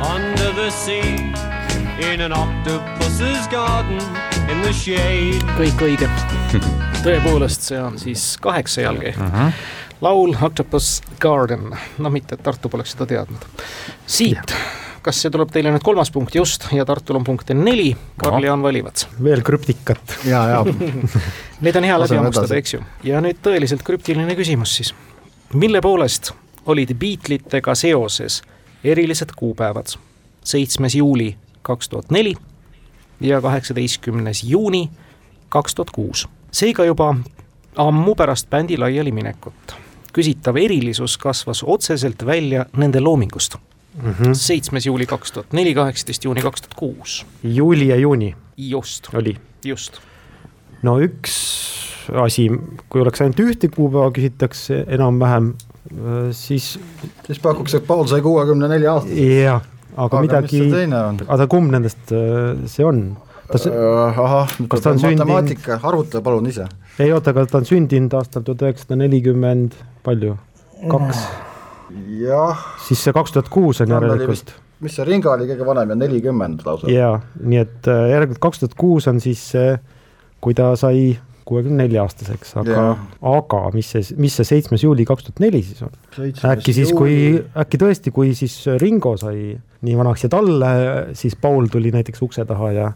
under 0.00 0.52
the 0.54 0.70
sea 0.70 1.32
in 2.12 2.20
an 2.20 2.32
octopus's 2.32 3.48
garden 3.48 3.98
in 4.50 4.62
the 4.62 4.72
shade. 4.72 5.42
kõik 5.58 5.82
õige. 5.82 6.08
tõepoolest, 7.06 7.66
see 7.66 7.78
on 7.82 7.98
siis 7.98 8.36
kaheksa 8.42 8.86
jalgi 8.86 9.14
uh. 9.16 9.22
-huh. 9.22 9.52
laul 10.00 10.36
Octopus 10.42 11.00
Garden, 11.20 11.70
no 11.98 12.10
mitte, 12.10 12.34
et 12.34 12.42
Tartu 12.42 12.68
poleks 12.68 12.94
seda 12.94 13.06
teadnud. 13.06 13.46
siit 14.06 14.54
kas 15.02 15.18
see 15.22 15.32
tuleb 15.34 15.50
teile 15.52 15.72
nüüd 15.74 15.82
kolmas 15.84 16.10
punkt, 16.14 16.34
just, 16.34 16.68
ja 16.74 16.84
Tartul 16.86 17.18
on 17.18 17.24
punkte 17.26 17.54
neli, 17.58 17.90
Karl-Jaan 18.22 18.62
valivad. 18.62 19.04
veel 19.22 19.42
krüptikat. 19.42 20.18
ja, 20.24 20.44
ja 20.48 20.64
Neid 21.62 21.76
on 21.76 21.86
hea 21.86 21.98
läbi 21.98 22.18
hammustada, 22.18 22.58
eks 22.58 22.74
ju. 22.74 22.82
ja 23.06 23.20
nüüd 23.24 23.42
tõeliselt 23.42 23.82
krüptiline 23.86 24.36
küsimus 24.38 24.76
siis. 24.78 24.94
mille 25.54 25.80
poolest 25.82 26.32
olid 26.66 26.94
Beatlitega 26.94 27.74
seoses 27.74 28.42
erilised 28.84 29.34
kuupäevad? 29.36 29.96
seitsmes 30.44 30.94
juuli 30.94 31.36
kaks 31.62 31.88
tuhat 31.88 32.10
neli 32.10 32.34
ja 33.20 33.40
kaheksateistkümnes 33.40 34.44
juuni 34.44 34.90
kaks 35.48 35.74
tuhat 35.74 35.90
kuus. 35.90 36.28
seega 36.50 36.84
juba 36.84 37.14
ammu 37.76 38.14
pärast 38.14 38.50
bändi 38.50 38.78
laialiminekut. 38.78 39.76
küsitav 40.12 40.56
erilisus 40.56 41.18
kasvas 41.18 41.64
otseselt 41.66 42.26
välja 42.26 42.66
nende 42.76 43.00
loomingust 43.00 43.56
mm 43.94 44.12
-hmm. 44.12 44.34
seitsmes 44.34 44.86
juuli 44.86 45.06
kaks 45.06 45.32
tuhat 45.32 45.52
neli, 45.52 45.74
kaheksateist 45.74 46.24
juuni 46.24 46.42
kaks 46.42 46.62
tuhat 46.62 46.74
kuus. 46.74 47.26
juuli 47.42 47.88
ja 47.88 47.96
juuni 47.96 48.34
just, 48.56 49.08
oli. 49.14 49.36
just. 49.64 50.00
no 50.82 50.98
üks 51.00 51.36
asi, 52.22 52.48
kui 52.88 53.02
oleks 53.02 53.22
ainult 53.22 53.40
ühte 53.44 53.68
kuupäeva 53.72 54.10
küsitakse 54.14 54.82
enam-vähem, 54.96 55.52
siis. 56.34 56.78
siis 57.26 57.42
pakuks, 57.42 57.76
et 57.78 57.86
Paul 57.86 58.08
sai 58.10 58.22
kuuekümne 58.24 58.68
nelja 58.68 58.96
aastaseks. 58.96 59.20
jah, 59.42 59.62
aga, 59.96 60.08
aga 60.08 60.22
midagi, 60.26 60.62
aga 61.28 61.46
kumb 61.50 61.72
nendest 61.74 62.14
äh, 62.16 62.56
see 62.66 62.86
on? 62.86 63.04
Tas... 63.52 63.66
ahah, 63.68 64.52
kas 64.70 64.80
ta 64.80 64.94
on 64.94 65.00
matemaatika, 65.02 65.78
arvuta 65.82 66.22
palun 66.24 66.48
ise. 66.48 66.66
ei 66.98 67.12
oota, 67.12 67.34
aga 67.34 67.46
ta 67.46 67.60
on 67.60 67.68
sündinud 67.68 68.18
aastal 68.18 68.44
tuhat 68.46 68.66
üheksasada 68.68 69.00
nelikümmend, 69.04 69.78
palju, 70.06 70.36
kaks? 70.88 71.24
jah. 71.24 71.51
Siis 72.86 73.02
see 73.06 73.14
kaks 73.16 73.34
tuhat 73.34 73.50
kuus 73.52 73.82
on 73.84 73.92
järelikult. 73.94 74.54
mis 74.82 74.96
see 74.96 75.06
Ringo 75.06 75.32
oli 75.32 75.48
kõige 75.50 75.66
vanem 75.66 75.94
ja 75.94 75.98
nelikümmend 76.04 76.64
lausa. 76.66 76.90
jaa, 76.90 77.18
nii 77.40 77.60
et 77.62 77.90
äh, 77.90 78.06
järelikult 78.14 78.42
kaks 78.42 78.62
tuhat 78.62 78.78
kuus 78.78 79.08
on 79.10 79.20
siis 79.22 79.42
see, 79.54 79.76
kui 80.42 80.56
ta 80.58 80.72
sai 80.78 81.12
kuuekümne 81.46 81.82
nelja 81.82 82.04
aastaseks, 82.06 82.54
aga, 82.62 82.84
aga 83.32 83.62
mis 83.74 83.88
see, 83.94 84.14
mis 84.22 84.36
see 84.38 84.46
seitsmes 84.46 84.84
juuli 84.84 85.06
kaks 85.08 85.26
tuhat 85.26 85.42
neli 85.42 85.62
siis 85.66 85.82
on? 85.84 85.94
äkki 86.52 86.74
siis, 86.76 86.92
kui, 86.96 87.16
äkki 87.58 87.80
tõesti, 87.82 88.12
kui 88.14 88.30
siis 88.38 88.54
Ringo 88.80 89.16
sai 89.20 89.50
nii 89.82 89.98
vanaks 89.98 90.26
ja 90.26 90.30
talle 90.32 90.72
siis 91.18 91.34
Paul 91.40 91.66
tuli 91.72 91.90
näiteks 91.94 92.22
ukse 92.22 92.46
taha 92.46 92.70
ja 92.76 92.92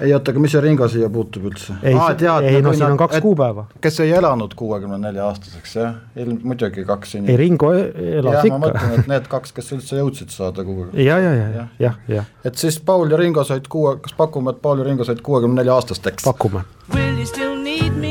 ei 0.00 0.14
oota, 0.14 0.32
aga 0.32 0.42
mis 0.42 0.54
see 0.54 0.62
Ringo 0.62 0.88
siia 0.90 1.08
puutub 1.12 1.48
üldse? 1.50 1.76
ei 1.82 1.96
ah,, 1.98 2.42
ei 2.42 2.62
no 2.62 2.72
siin 2.76 2.86
on 2.90 2.98
kaks 3.00 3.18
et, 3.18 3.24
kuupäeva. 3.24 3.66
kes 3.84 4.00
ei 4.04 4.12
elanud 4.18 4.54
kuuekümne 4.58 4.98
nelja 5.02 5.26
aastaseks 5.28 5.76
jah, 5.78 5.96
ilm-, 6.16 6.40
muidugi 6.46 6.84
kaks 6.88 7.16
inimest. 7.18 7.32
ei, 7.34 7.40
Ringo 7.42 7.72
elas 7.74 8.44
ikka. 8.44 8.58
ma 8.58 8.62
mõtlen, 8.66 8.94
et 9.00 9.10
need 9.14 9.30
kaks, 9.32 9.54
kes 9.56 9.72
üldse 9.78 10.00
jõudsid 10.00 10.34
saada 10.34 10.64
kuuekümne. 10.66 11.02
ja, 11.08 11.18
ja, 11.22 11.34
ja, 11.34 11.48
jah, 11.56 11.72
jah, 11.82 11.98
jah. 12.18 12.30
et 12.48 12.60
siis 12.60 12.80
Paul 12.80 13.10
ja 13.12 13.20
Ringo 13.20 13.44
said 13.48 13.70
kuue, 13.72 13.98
kas 14.04 14.16
pakume, 14.18 14.54
et 14.54 14.62
Paul 14.62 14.84
ja 14.84 14.88
Ringo 14.90 15.08
said 15.08 15.22
kuuekümne 15.26 15.62
nelja 15.62 15.78
aastasteks? 15.78 16.26
pakume. 16.28 16.64
Will 16.94 17.18
you 17.18 17.26
still 17.26 17.56
need 17.56 17.96
me? 17.98 18.07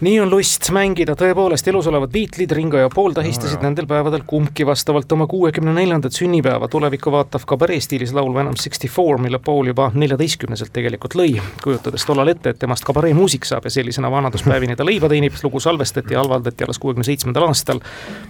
Nii 0.00 0.20
on 0.22 0.30
lust 0.30 0.68
mängida, 0.70 1.16
tõepoolest 1.18 1.66
elus 1.70 1.86
olevad 1.90 2.12
Beatlesid, 2.12 2.52
Ringo 2.54 2.78
ja 2.78 2.88
Paul 2.94 3.16
tähistasid 3.16 3.58
no, 3.58 3.66
nendel 3.66 3.86
päevadel 3.90 4.22
kumbki 4.26 4.66
vastavalt 4.66 5.10
oma 5.12 5.26
kuuekümne 5.26 5.72
neljandat 5.74 6.14
sünnipäeva, 6.14 6.68
tulevikku 6.70 7.10
vaatav 7.10 7.42
kabaree 7.48 7.80
stiilis 7.82 8.12
laul 8.14 8.30
When 8.34 8.46
I 8.46 8.54
m 8.54 8.60
sixty 8.60 8.88
four, 8.88 9.18
mille 9.18 9.40
Paul 9.42 9.72
juba 9.72 9.90
neljateistkümneselt 9.94 10.70
tegelikult 10.72 11.16
lõi, 11.18 11.40
kujutades 11.64 12.06
tollal 12.06 12.30
ette, 12.30 12.54
et 12.54 12.60
temast 12.62 12.86
kabaree 12.86 13.14
muusik 13.18 13.48
saab 13.48 13.66
ja 13.66 13.74
sellisena 13.74 14.10
vanaduspäevini 14.10 14.76
ta 14.78 14.86
leiba 14.86 15.10
teenib, 15.10 15.34
lugu 15.42 15.60
salvestati 15.60 16.14
ja 16.14 16.22
avaldati 16.22 16.64
alles 16.68 16.78
kuuekümne 16.78 17.08
seitsmendal 17.08 17.48
aastal 17.48 17.82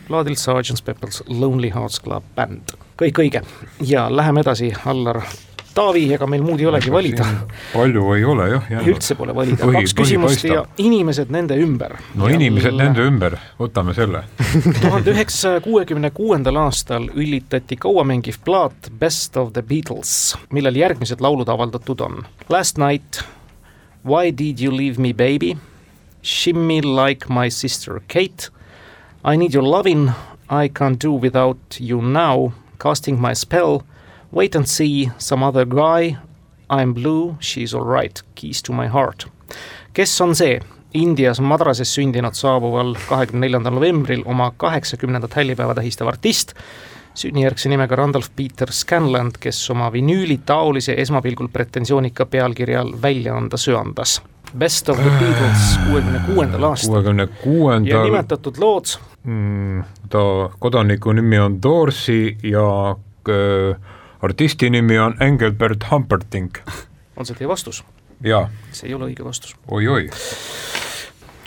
plaadilt 0.08 0.40
Sergeant 0.40 0.80
Pepper's 0.86 1.20
Lonely 1.28 1.70
Hearts 1.74 2.00
Club 2.00 2.24
Band. 2.34 2.72
kõik 2.98 3.20
õige. 3.22 3.44
Ja 3.84 4.08
läheme 4.10 4.40
edasi, 4.40 4.72
Allar 4.84 5.20
Taavi, 5.78 6.08
ega 6.16 6.26
meil 6.26 6.42
muud 6.42 6.58
ei 6.58 6.66
olegi 6.66 6.90
valida. 6.90 7.26
palju 7.70 8.02
ei 8.16 8.24
ole 8.26 8.48
jah. 8.50 8.68
üldse 8.90 9.14
pole 9.18 9.34
valida, 9.36 9.68
kaks 9.78 9.94
küsimust 9.94 10.46
ja 10.48 10.64
inimesed 10.82 11.30
nende 11.30 11.54
ümber. 11.62 11.94
no 12.18 12.26
ja 12.26 12.34
inimesed 12.34 12.74
l... 12.74 12.80
nende 12.82 13.06
ümber, 13.06 13.38
võtame 13.60 13.94
selle. 13.94 14.24
tuhande 14.82 15.14
üheksasaja 15.14 15.62
kuuekümne 15.62 16.10
kuuendal 16.16 16.58
aastal 16.64 17.06
üllitati 17.14 17.78
kauamängiv 17.78 18.40
plaat 18.44 18.90
Best 18.98 19.36
of 19.38 19.52
the 19.54 19.62
Beatles, 19.62 20.34
millel 20.50 20.80
järgmised 20.80 21.22
laulud 21.22 21.48
avaldatud 21.48 22.02
on. 22.02 22.24
Last 22.50 22.78
night, 22.82 23.22
Why 24.02 24.30
did 24.30 24.58
you 24.58 24.70
leave 24.70 24.98
me 24.98 25.12
baby, 25.12 25.58
Shimmy 26.22 26.80
like 26.80 27.28
my 27.28 27.48
sister 27.48 28.00
Kate, 28.08 28.48
I 29.24 29.36
need 29.36 29.52
your 29.52 29.62
loving, 29.62 30.10
I 30.48 30.68
can't 30.68 30.98
do 30.98 31.12
without 31.12 31.78
you 31.78 32.00
now, 32.00 32.52
casting 32.78 33.20
my 33.20 33.34
spell 33.34 33.84
Wait 34.32 34.56
and 34.56 34.66
see, 34.66 35.10
some 35.18 35.42
other 35.42 35.64
guy, 35.64 36.16
I 36.70 36.82
am 36.82 36.94
blue, 36.94 37.36
she 37.40 37.62
is 37.62 37.74
alright, 37.74 38.22
keys 38.34 38.62
to 38.62 38.72
my 38.72 38.86
heart. 38.86 39.26
kes 39.92 40.20
on 40.20 40.34
see 40.34 40.60
Indias 40.94 41.40
madrases 41.40 41.90
sündinud 41.94 42.36
saabuval 42.36 42.94
kahekümne 43.08 43.46
neljandal 43.46 43.74
novembril 43.76 44.22
oma 44.26 44.52
kaheksakümnendat 44.56 45.34
hällipäeva 45.36 45.74
tähistav 45.74 46.08
artist, 46.08 46.54
sünnijärgse 47.14 47.68
nimega 47.68 47.96
Randolph 47.96 48.30
Peter 48.36 48.72
Scanland, 48.72 49.36
kes 49.40 49.70
oma 49.70 49.90
vinüülitaolise 49.92 50.94
esmapilgul 51.02 51.48
pretensioonika 51.52 52.26
pealkirja 52.26 52.80
all 52.80 52.94
välja 53.02 53.36
anda 53.36 53.56
söandas. 53.56 54.22
Best 54.58 54.88
of 54.88 54.96
the 54.96 55.10
Beatles 55.20 55.78
kuuekümne 55.88 56.20
kuuendal 56.26 56.62
aastal. 56.62 56.92
kuuekümne 56.92 57.26
kuuendal. 57.26 57.92
ja 57.92 58.04
nimetatud 58.04 58.56
lood 58.58 58.96
mm,. 59.24 59.84
ta 60.08 60.18
kodaniku 60.58 61.12
nimi 61.12 61.38
on 61.38 61.62
Dorsey 61.62 62.36
ja 62.42 62.96
äh, 63.28 63.76
artisti 64.22 64.70
nimi 64.70 64.98
on 64.98 65.16
Engelbert 65.20 65.90
Humperdinck. 65.90 66.62
on 67.16 67.26
see 67.26 67.36
teie 67.38 67.48
vastus? 67.48 67.84
jaa. 68.24 68.48
see 68.72 68.88
ei 68.88 68.94
ole 68.94 69.12
õige 69.12 69.24
vastus 69.24 69.56
oi,. 69.68 69.86
oi-oi. 69.86 70.10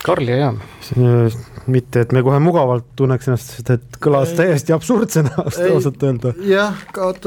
Karl 0.02 0.28
ja 0.28 0.36
Jaan. 0.36 0.62
mitte, 1.68 2.02
et 2.02 2.12
me 2.12 2.24
kohe 2.26 2.40
mugavalt 2.42 2.88
tunneks 2.98 3.28
ennast, 3.30 3.52
sest 3.54 3.70
et 3.76 4.00
kõlas 4.02 4.32
täiesti 4.34 4.74
absurdsena 4.74 5.44
ausalt 5.74 6.04
öelda. 6.08 6.34
jah, 6.48 6.80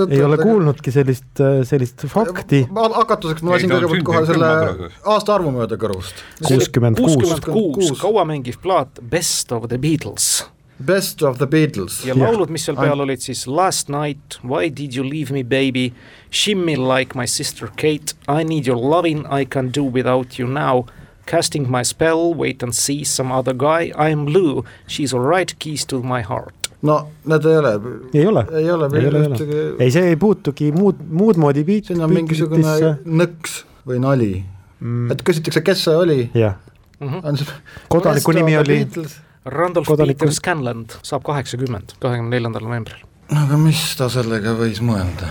ei 0.09 0.23
ole 0.27 0.41
kuulnudki 0.43 0.95
sellist, 0.95 1.45
sellist 1.69 2.07
fakti. 2.11 2.65
hakatuseks 2.75 3.45
ma 3.47 3.55
lasin 3.55 3.71
kõigepealt 3.77 4.09
kohe 4.09 4.25
selle 4.33 4.91
aastaarvu 5.15 5.55
mööda 5.55 5.79
kõrvust. 5.79 6.25
kuuskümmend 6.49 6.99
kuus. 6.99 7.39
kuus, 7.47 7.95
kauamängiv 8.01 8.59
plaat 8.65 8.99
Best 9.11 9.55
of 9.55 9.69
the 9.71 9.79
Beatles 9.79 10.43
Best 10.79 11.23
of 11.23 11.39
the 11.39 11.47
Beatles. 11.47 12.05
ja 12.05 12.15
laulud, 12.19 12.51
mis 12.51 12.65
seal 12.67 12.77
peal 12.77 13.01
olid 13.01 13.23
siis 13.23 13.47
Last 13.47 13.89
night, 13.89 14.41
Why 14.43 14.69
did 14.69 14.97
you 14.97 15.05
leave 15.07 15.33
me 15.33 15.43
baby, 15.43 15.93
Shimmy 16.31 16.77
like 16.77 17.15
my 17.15 17.27
sister 17.27 17.69
Kate, 17.77 18.15
I 18.29 18.43
need 18.43 18.67
your 18.67 18.79
loving, 18.79 19.25
I 19.31 19.45
can 19.45 19.71
do 19.71 19.85
without 19.85 20.39
you 20.39 20.49
now. 20.49 20.87
Casting 21.27 21.71
my 21.71 21.85
spell, 21.85 22.35
wait 22.35 22.63
and 22.63 22.75
see 22.75 23.05
some 23.05 23.33
other 23.33 23.55
guy, 23.55 23.93
I 23.97 24.11
am 24.11 24.25
blue, 24.25 24.65
she's 24.87 25.15
alright, 25.15 25.59
keys 25.59 25.85
to 25.87 26.03
my 26.03 26.23
heart. 26.23 26.55
no 26.83 27.09
need 27.25 27.47
ei 27.47 27.57
ole. 27.57 27.71
ei 28.13 28.27
ole, 28.27 28.47
ei 28.53 28.71
ole, 28.71 28.89
ei, 28.99 29.07
ole, 29.07 29.21
ühtegi... 29.29 29.61
ei, 29.81 29.91
see 29.91 30.11
ei 30.11 30.17
puutugi 30.21 30.73
muud, 30.73 30.99
muud 31.09 31.39
moodi 31.41 31.65
beat. 31.65 31.89
siin 31.89 32.03
on 32.05 32.13
mingisugune 32.13 32.75
nõks 33.23 33.63
või 33.89 34.03
nali 34.05 34.33
mm., 34.81 35.15
et 35.15 35.23
küsitakse, 35.25 35.63
kes 35.65 35.87
see 35.87 35.97
oli. 35.97 36.19
jah 36.37 36.59
mm 36.99 37.23
-hmm., 37.23 37.55
kodaniku 37.89 38.37
nimi 38.37 38.59
oli 38.61 38.83
Beatles 38.83 39.17
Randolph 39.45 39.89
Kodaniku... 39.89 40.25
Peter 40.25 40.35
Scanland 40.35 40.99
saab 41.05 41.25
kaheksakümmend, 41.27 41.97
kahekümne 42.01 42.37
neljandal 42.37 42.65
novembril. 42.65 43.05
no 43.31 43.47
aga 43.47 43.59
mis 43.61 43.81
ta 43.99 44.09
sellega 44.13 44.57
võis 44.59 44.81
mõelda? 44.85 45.31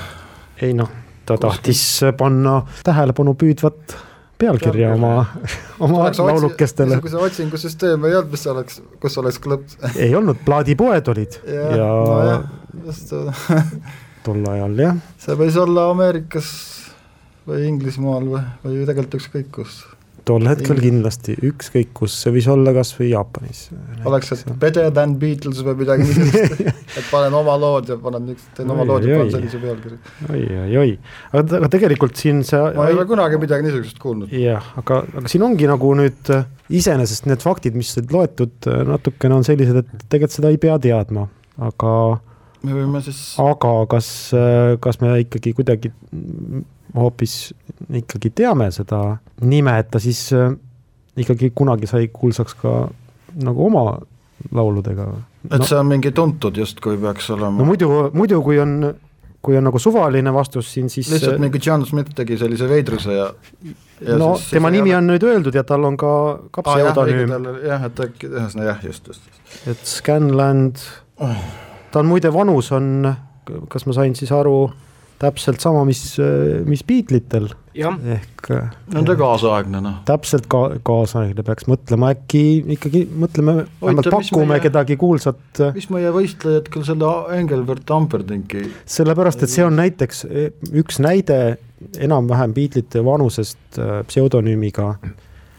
ei 0.61 0.73
noh, 0.77 0.89
ta 1.25 1.37
Kus... 1.37 1.43
tahtis 1.45 1.83
panna 2.17 2.61
tähelepanu 2.85 3.35
püüdvat 3.39 3.95
pealkirja 4.41 4.93
oma, 4.93 5.13
oma 5.79 6.09
laulukestele. 6.09 6.95
niisuguse 6.95 7.21
otsingusüsteem 7.29 8.05
ei 8.09 8.17
olnud, 8.17 8.33
mis 8.33 8.45
oleks, 8.53 8.81
kus 9.01 9.17
oleks 9.21 9.39
klõps 9.43 9.77
ei 9.95 10.13
olnud, 10.15 10.41
plaadipoed 10.45 11.13
olid 11.15 11.39
ja, 11.47 11.69
ja... 11.79 11.89
No 12.33 12.85
just 12.85 13.13
tol 14.25 14.45
ajal 14.53 14.77
jah. 14.79 15.01
see 15.21 15.37
võis 15.39 15.57
olla 15.59 15.89
Ameerikas 15.91 16.49
või 17.47 17.67
Inglismaal 17.67 18.29
või, 18.29 18.43
või 18.63 18.85
tegelikult 18.87 19.19
ükskõik 19.19 19.51
kus 19.59 19.81
tol 20.27 20.45
hetkel 20.47 20.79
kindlasti, 20.79 21.35
ükskõik 21.49 21.91
kus, 21.97 22.15
see 22.23 22.31
võis 22.35 22.47
olla 22.51 22.73
kas 22.75 22.93
või 22.95 23.09
Jaapanis. 23.11 23.61
oleks, 24.07 24.31
et 24.35 24.53
better 24.59 24.89
than 24.95 25.15
Beatles 25.21 25.61
või 25.65 25.75
midagi 25.81 26.07
niisugust 26.07 26.63
et 26.99 27.07
panen 27.11 27.35
oma 27.37 27.55
lood 27.59 27.91
ja 27.91 27.97
panen 28.01 28.27
niisugust, 28.29 28.51
teen 28.57 28.73
oma 28.73 28.87
lood 28.87 29.07
ja 29.07 29.19
panen 29.19 29.33
sellise 29.35 29.61
pealkirja. 29.63 29.99
oi, 30.29 30.43
oi, 30.63 30.77
oi, 30.83 30.95
aga, 31.31 31.45
aga 31.59 31.71
tegelikult 31.75 32.19
siin 32.19 32.43
see 32.47 32.61
ma 32.77 32.89
ei 32.89 32.97
ole 32.97 33.07
kunagi 33.09 33.39
midagi 33.41 33.67
niisugust 33.67 34.01
kuulnud. 34.03 34.35
jah, 34.37 34.73
aga, 34.79 35.03
aga 35.21 35.31
siin 35.31 35.45
ongi 35.47 35.69
nagu 35.69 35.93
nüüd 35.99 36.33
äh, 36.35 36.45
iseenesest 36.81 37.27
need 37.29 37.43
faktid, 37.43 37.77
mis 37.79 37.95
loetud, 38.11 38.55
äh, 38.69 38.83
natukene 38.87 39.39
on 39.39 39.47
sellised, 39.47 39.83
et 39.83 40.05
tegelikult 40.07 40.37
seda 40.39 40.53
ei 40.53 40.61
pea 40.61 40.77
teadma, 40.81 41.27
aga 41.69 41.95
me 42.63 42.77
võime 42.77 43.01
siis 43.03 43.19
aga 43.43 43.73
kas, 43.91 44.07
äh, 44.37 44.77
kas 44.83 45.01
me 45.03 45.17
ikkagi 45.25 45.55
kuidagi 45.57 45.91
hoopis 46.95 47.53
ikkagi 47.93 48.29
teame 48.35 48.69
seda 48.71 49.17
nime, 49.41 49.77
et 49.79 49.89
ta 49.91 50.01
siis 50.01 50.27
äh, 50.33 50.51
ikkagi 51.17 51.51
kunagi 51.55 51.89
sai 51.89 52.07
kuulsaks 52.13 52.57
ka 52.61 52.73
nagu 53.43 53.65
oma 53.65 53.85
lauludega. 54.51 55.07
et 55.51 55.57
no, 55.59 55.65
see 55.65 55.79
on 55.79 55.89
mingi 55.89 56.11
tuntud 56.11 56.57
justkui 56.57 56.97
peaks 57.01 57.29
olema? 57.33 57.57
no 57.57 57.67
muidu, 57.67 57.89
muidu 58.13 58.41
kui 58.45 58.59
on, 58.59 58.93
kui 59.43 59.57
on 59.57 59.67
nagu 59.67 59.79
suvaline 59.79 60.33
vastus 60.33 60.71
siin, 60.73 60.89
siis 60.89 61.11
lihtsalt 61.11 61.41
mingi 61.41 61.61
John 61.65 61.85
Smith 61.85 62.13
tegi 62.15 62.37
sellise 62.39 62.69
veidruse 62.69 63.17
ja 63.17 63.29
no 64.19 64.33
tema 64.49 64.71
nimi 64.73 64.95
on 64.95 65.09
nüüd 65.11 65.25
öeldud 65.27 65.55
ja 65.55 65.65
tal 65.67 65.85
on 65.89 65.97
ka, 65.99 66.13
ka 66.51 66.65
ah, 66.65 66.79
jah, 66.79 67.85
et 67.89 68.05
äkki, 68.07 68.31
ühesõnaga 68.31 68.71
jah, 68.71 68.87
just, 68.89 69.11
just, 69.11 69.27
just. 69.29 69.67
et 69.69 69.85
Scanland, 69.87 70.81
ta 71.17 72.01
on 72.01 72.09
muide 72.09 72.33
vanus 72.33 72.71
on, 72.75 73.13
kas 73.69 73.87
ma 73.87 73.95
sain 73.99 74.15
siis 74.17 74.33
aru, 74.35 74.57
täpselt 75.23 75.63
sama, 75.63 75.83
mis, 75.87 76.01
mis 76.69 76.83
Beatlitel 76.87 77.49
ehk 77.73 78.49
Nende 78.93 79.15
kaasaegne 79.17 79.79
noh. 79.81 79.95
täpselt 80.05 80.45
ka 80.51 80.61
kaasaegne 80.85 81.45
peaks 81.47 81.65
mõtlema, 81.71 82.11
äkki 82.13 82.43
ikkagi 82.75 83.05
mõtleme, 83.09 83.63
vähemalt 83.81 84.09
pakume 84.13 84.49
meie- 84.51 84.63
kedagi 84.67 84.97
kuulsat, 85.01 85.63
mis 85.73 85.89
meie 85.93 86.11
võistlejad 86.13 86.69
küll 86.73 86.85
selle 86.85 87.11
Engelbert 87.39 87.89
Amperdinki 87.95 88.65
sellepärast 88.85 89.43
et 89.47 89.53
see 89.53 89.65
on 89.65 89.79
näiteks 89.79 90.25
üks 90.83 90.99
näide 91.03 91.57
enam-vähem 91.99 92.53
Beatlite 92.55 93.01
vanusest 93.05 93.79
äh, 93.79 94.01
pseudonüümiga 94.07 94.93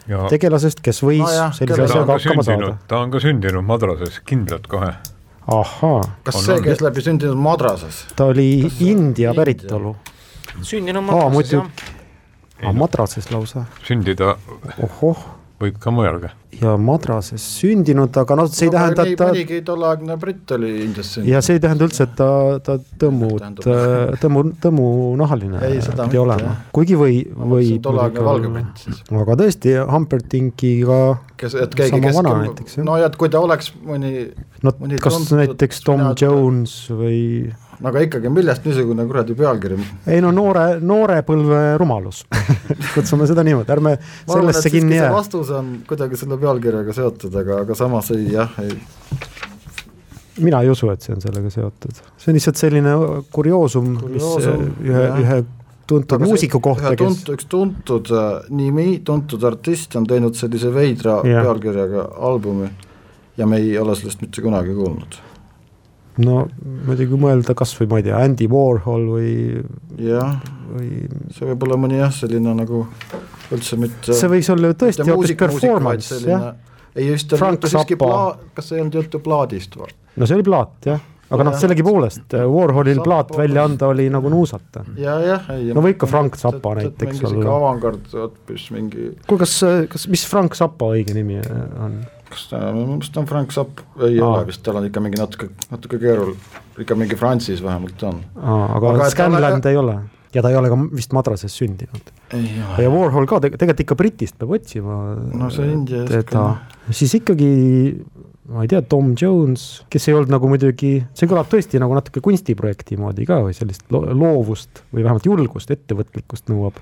ja 0.09 0.27
tegelasest, 0.31 0.83
kes 0.85 1.03
võis 1.05 1.25
Nojah, 1.25 1.53
sellise 1.57 1.81
kelle- 1.81 1.89
ta 1.89 2.01
on 2.03 2.05
asjaga 2.05 2.07
ka 2.07 2.19
hakkama 2.19 2.43
saada. 2.47 2.61
Sündinud, 2.61 2.87
ta 2.89 3.01
on 3.01 3.11
ka 3.15 3.21
sündinud 3.25 3.65
madrases, 3.67 4.21
kindlalt 4.29 4.67
kohe. 4.71 4.93
ahhaa, 5.47 6.01
kas 6.25 6.37
On 6.37 6.43
see 6.47 6.61
käis 6.65 6.81
läbi 6.81 7.03
sündinud 7.05 7.37
madrases? 7.37 8.05
ta 8.17 8.25
oli 8.33 8.63
Kas 8.63 8.81
India 8.81 9.35
päritolu. 9.35 9.97
Sündinud 10.63 11.03
Aa, 11.03 11.07
madrases 11.07 11.35
muidu- 11.35 11.63
jah, 12.63 12.69
ah,, 12.69 12.73
madrases 12.73 13.31
lausa, 13.31 13.65
sündida 13.87 14.37
ohoh, 14.83 15.19
võib 15.65 15.79
ka 15.83 15.91
mujalgi. 15.95 16.31
ja 16.61 16.77
madrases 16.79 17.43
sündinud, 17.59 18.15
aga 18.21 18.37
noh, 18.39 18.47
see 18.47 18.69
ei 18.69 18.73
tähenda, 18.75 19.03
et 19.11 19.19
ta 19.19 19.27
mõnigi 19.33 19.57
tolleaegne 19.67 20.17
britt 20.23 20.53
oli 20.55 20.69
Indias 20.85 21.09
sündinud. 21.17 21.33
ja 21.33 21.41
see 21.43 21.57
ei 21.59 21.63
tähenda 21.65 21.89
üldse, 21.89 22.07
et 22.07 22.15
ta, 22.21 22.29
ta 22.63 22.77
tõmmud, 23.03 23.41
Tähendab- 23.43 24.21
tõmmu, 24.23 24.45
tõmmunahaline 24.63 25.63
pidi 25.99 26.21
olema 26.23 26.55
kuigi 26.77 26.99
või, 27.01 27.19
või 27.55 27.75
tolleaegne 27.83 28.25
valge 28.29 28.53
britt 28.55 28.85
siis. 28.87 29.03
aga 29.25 29.37
tõesti, 29.43 29.75
Humperdinkiga, 29.91 31.01
kes, 31.41 31.55
et 31.67 31.75
keegi, 31.75 31.97
Sama 31.97 32.07
kes 32.09 32.17
vana 32.21 32.35
näiteks, 32.45 32.79
jah. 32.79 32.87
no 32.87 32.97
ja 33.03 33.11
et 33.11 33.17
kui 33.21 33.29
ta 33.35 33.43
oleks 33.43 33.73
mõni, 33.85 34.15
no 34.63 34.73
Mõni 34.81 34.99
kas 35.03 35.19
tuntud- 35.19 35.41
näiteks 35.43 35.83
Tom 35.85 36.07
Jones 36.21 36.77
või 36.95 37.21
aga 37.83 38.05
ikkagi, 38.07 38.31
millest 38.33 38.67
niisugune 38.69 39.07
kuradi 39.09 39.37
pealkiri? 39.39 39.79
ei 40.11 40.21
no 40.25 40.31
noore, 40.35 40.67
noore 40.81 41.21
põlve 41.27 41.63
rumalus 41.81 42.25
kutsume 42.95 43.29
seda 43.31 43.45
niimoodi, 43.47 43.75
ärme 43.75 43.97
sellesse 44.27 44.73
kinni 44.75 45.01
jää. 45.01 45.11
vastus 45.15 45.51
on 45.55 45.77
kuidagi 45.89 46.21
selle 46.21 46.39
pealkirjaga 46.41 46.95
seotud, 46.97 47.35
aga, 47.43 47.63
aga 47.67 47.79
samas 47.79 48.13
ei 48.15 48.31
jah, 48.33 48.55
ei, 48.63 48.79
mina 50.45 50.63
ei 50.63 50.71
usu, 50.71 50.91
et 50.95 51.05
see 51.05 51.17
on 51.17 51.25
sellega 51.25 51.53
seotud, 51.53 52.01
see 52.19 52.33
on 52.33 52.41
lihtsalt 52.41 52.63
selline 52.63 52.97
kurioosum, 53.35 53.93
mis 54.07 54.25
Kurioosum, 54.25 54.73
ühe 54.87 55.05
ühe 55.25 55.45
tuntud 55.87 56.17
Aga 56.17 56.25
muusiku 56.25 56.61
kohta, 56.65 56.95
kes 56.97 57.05
tuntud, 57.05 57.35
üks 57.37 57.49
tuntud 57.51 58.11
äh, 58.15 58.49
nimi, 58.57 58.87
tuntud 59.05 59.45
artist 59.45 59.97
on 59.99 60.07
teinud 60.09 60.37
sellise 60.39 60.73
veidra 60.75 61.19
Jah. 61.27 61.45
pealkirjaga 61.45 62.09
albumi 62.31 62.71
ja 63.37 63.47
me 63.47 63.61
ei 63.61 63.79
ole 63.79 63.97
sellest 63.99 64.23
mitte 64.25 64.43
kunagi 64.45 64.75
kuulnud. 64.75 65.19
No 66.23 66.45
muidugi 66.87 67.19
mõelda 67.19 67.57
kasvõi 67.59 67.89
ma 67.91 68.01
ei 68.01 68.07
tea, 68.07 68.19
Andy 68.23 68.47
Warhol 68.51 69.07
või, 69.11 69.31
jah, 69.99 70.37
või 70.71 70.91
see 71.35 71.49
võib 71.51 71.67
olla 71.67 71.79
mõni 71.87 71.99
jah, 71.99 72.13
selline 72.15 72.55
nagu 72.55 72.85
üldse 73.55 73.79
mitte 73.81 74.15
see 74.15 74.31
võis 74.31 74.51
olla 74.55 74.71
ju 74.71 74.79
tõesti 74.85 75.09
hoopis 75.09 75.35
performance, 75.41 76.21
jah. 76.29 76.53
ei 76.95 77.11
just, 77.11 77.35
siiski 77.35 77.99
pla-, 77.99 78.37
kas 78.55 78.71
ei 78.73 78.85
olnud 78.85 79.01
juttu 79.03 79.23
plaadist 79.25 79.75
või? 79.81 79.91
no 80.15 80.31
see 80.31 80.39
oli 80.39 80.47
plaat 80.47 80.91
jah, 80.93 81.03
aga 81.35 81.49
noh, 81.51 81.59
sellegipoolest 81.59 82.39
Warholil 82.39 83.01
Zappa 83.01 83.09
plaat 83.11 83.37
välja 83.41 83.67
anda 83.67 83.91
oli 83.91 84.07
nagu 84.13 84.31
nuusata. 84.31 84.85
ja, 85.01 85.19
jah, 85.25 85.51
ei 85.57 85.75
No 85.75 85.83
või 85.83 85.97
ikka 85.97 86.07
Frank 86.11 86.39
Zappa 86.39 86.77
näiteks 86.79 87.19
mingi 87.19 87.33
sihuke 87.33 87.55
avangard 87.59 88.07
hoopis 88.15 88.71
mingi, 88.77 89.11
kuule, 89.27 89.43
kas, 89.43 89.59
kas, 89.91 90.07
mis 90.15 90.27
Frank 90.31 90.55
Zappa 90.59 90.95
õige 90.95 91.17
nimi 91.17 91.43
on? 91.43 92.05
Kas 92.35 92.49
ta, 92.51 92.61
minu 92.75 92.97
meelest 92.97 93.17
on 93.21 93.27
Frank 93.31 93.55
Zapp, 93.55 93.81
ei 94.03 94.19
Aa. 94.21 94.27
ole 94.33 94.47
vist, 94.51 94.63
tal 94.67 94.81
on 94.81 94.89
ikka 94.91 95.01
mingi 95.05 95.21
natuke, 95.21 95.49
natuke 95.71 96.01
keerul-, 96.03 96.35
ikka 96.83 96.97
mingi 96.99 97.17
Francis 97.21 97.63
vähemalt 97.65 98.03
on. 98.11 98.21
aga, 98.43 98.91
Aga 98.99 99.09
Scanland 99.15 99.63
ta- 99.65 99.71
ei 99.73 99.79
ole 99.81 99.97
ja 100.35 100.43
ta 100.43 100.51
ei 100.51 100.57
ole 100.59 100.69
ka 100.73 100.77
vist 100.99 101.13
madrases 101.15 101.55
sündinud. 101.55 102.09
ei 102.35 102.49
ja 102.83 102.91
Warhol 102.91 103.27
ka 103.31 103.39
teg- 103.39 103.55
tegelikult 103.57 103.81
ikka 103.87 103.95
Britist 104.03 104.39
peab 104.39 104.51
otsima. 104.59 104.97
no 105.33 105.51
see 105.55 105.71
India 105.73 106.03
eest 106.03 106.13
teda, 106.29 106.57
siis 106.91 107.15
ikkagi 107.21 107.51
ma 108.51 108.61
ei 108.67 108.69
tea, 108.69 108.83
Tom 108.83 109.15
Jones, 109.17 109.85
kes 109.89 110.09
ei 110.11 110.15
olnud 110.19 110.29
nagu 110.35 110.49
muidugi, 110.51 110.99
see 111.17 111.27
kõlab 111.31 111.47
tõesti 111.49 111.79
nagu 111.81 111.95
natuke 111.97 112.21
kunstiprojekti 112.21 112.99
moodi 113.01 113.25
ka 113.25 113.39
või 113.47 113.55
sellist 113.57 113.87
lo 113.95 114.03
loovust 114.13 114.83
või 114.93 115.01
vähemalt 115.07 115.25
julgust, 115.25 115.71
ettevõtlikkust 115.73 116.51
nõuab. 116.53 116.77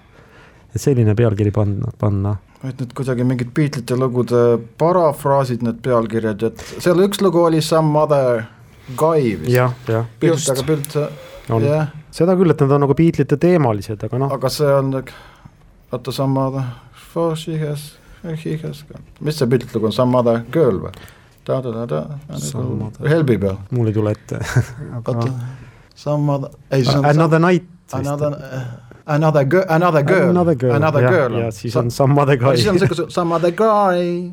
Et 0.74 0.80
selline 0.80 1.14
pealkiri 1.18 1.52
panna, 1.54 1.92
panna. 1.98 2.36
et 2.62 2.78
need 2.80 2.92
kuidagi 2.96 3.24
mingid 3.26 3.52
Beatlesite 3.54 3.96
lugude 3.98 4.42
parafraasid, 4.78 5.64
need 5.66 5.80
pealkirjad, 5.84 6.44
et 6.48 6.66
seal 6.78 7.02
üks 7.04 7.22
lugu 7.24 7.42
oli 7.44 7.62
Some 7.64 7.98
Other 7.98 8.44
Guy 8.96 9.34
vist. 9.40 9.52
jah, 9.52 9.74
jah, 9.88 10.06
pilt, 10.20 10.48
aga 10.52 11.08
on. 11.50 11.64
Jah, 11.66 11.90
seda 12.14 12.36
küll, 12.38 12.54
et 12.54 12.62
nad 12.64 12.76
on 12.76 12.86
nagu 12.86 12.96
Beatlesite 12.98 13.38
teemalised, 13.42 14.04
aga 14.06 14.22
noh, 14.22 14.36
aga 14.36 14.52
see 14.52 14.70
on, 14.78 14.94
oota, 15.92 16.14
Some 16.14 16.40
Other, 16.40 16.70
For 17.12 17.36
She 17.36 17.58
Has, 17.60 17.92
He 18.22 18.56
Has, 18.62 18.84
mis 19.20 19.40
see 19.40 19.50
Beatlesite 19.50 19.78
lugu 19.78 19.90
on, 19.90 19.98
Some 19.98 20.18
Other 20.18 20.44
Girl 20.52 20.80
või? 20.86 20.94
Helbi 23.10 23.34
peal, 23.42 23.56
mul 23.74 23.90
ei 23.90 23.94
tule 23.96 24.12
ette. 24.14 24.38
oota, 25.02 25.26
Some 25.98 26.32
Other, 26.32 26.54
ei 26.70 26.84
see 26.86 26.98
on 26.98 27.10
Another 27.10 27.42
night. 27.42 27.66
Another, 27.92 28.32
Another 29.06 29.44
girl, 29.44 29.64
Another 29.68 30.02
girl, 30.02 30.30
Another 30.30 30.54
girl, 30.54 30.74
Another 30.76 31.08
girl 31.08 31.38
ja 31.40 31.50
siis 31.50 31.76
on 31.76 31.90
Some 31.90 32.20
Other 32.22 32.36
Guy. 32.36 32.56
siis 32.56 32.68
on 32.68 32.78
siuke 32.78 33.10
Some 33.10 33.34
Other 33.34 33.50
Guy, 33.50 34.30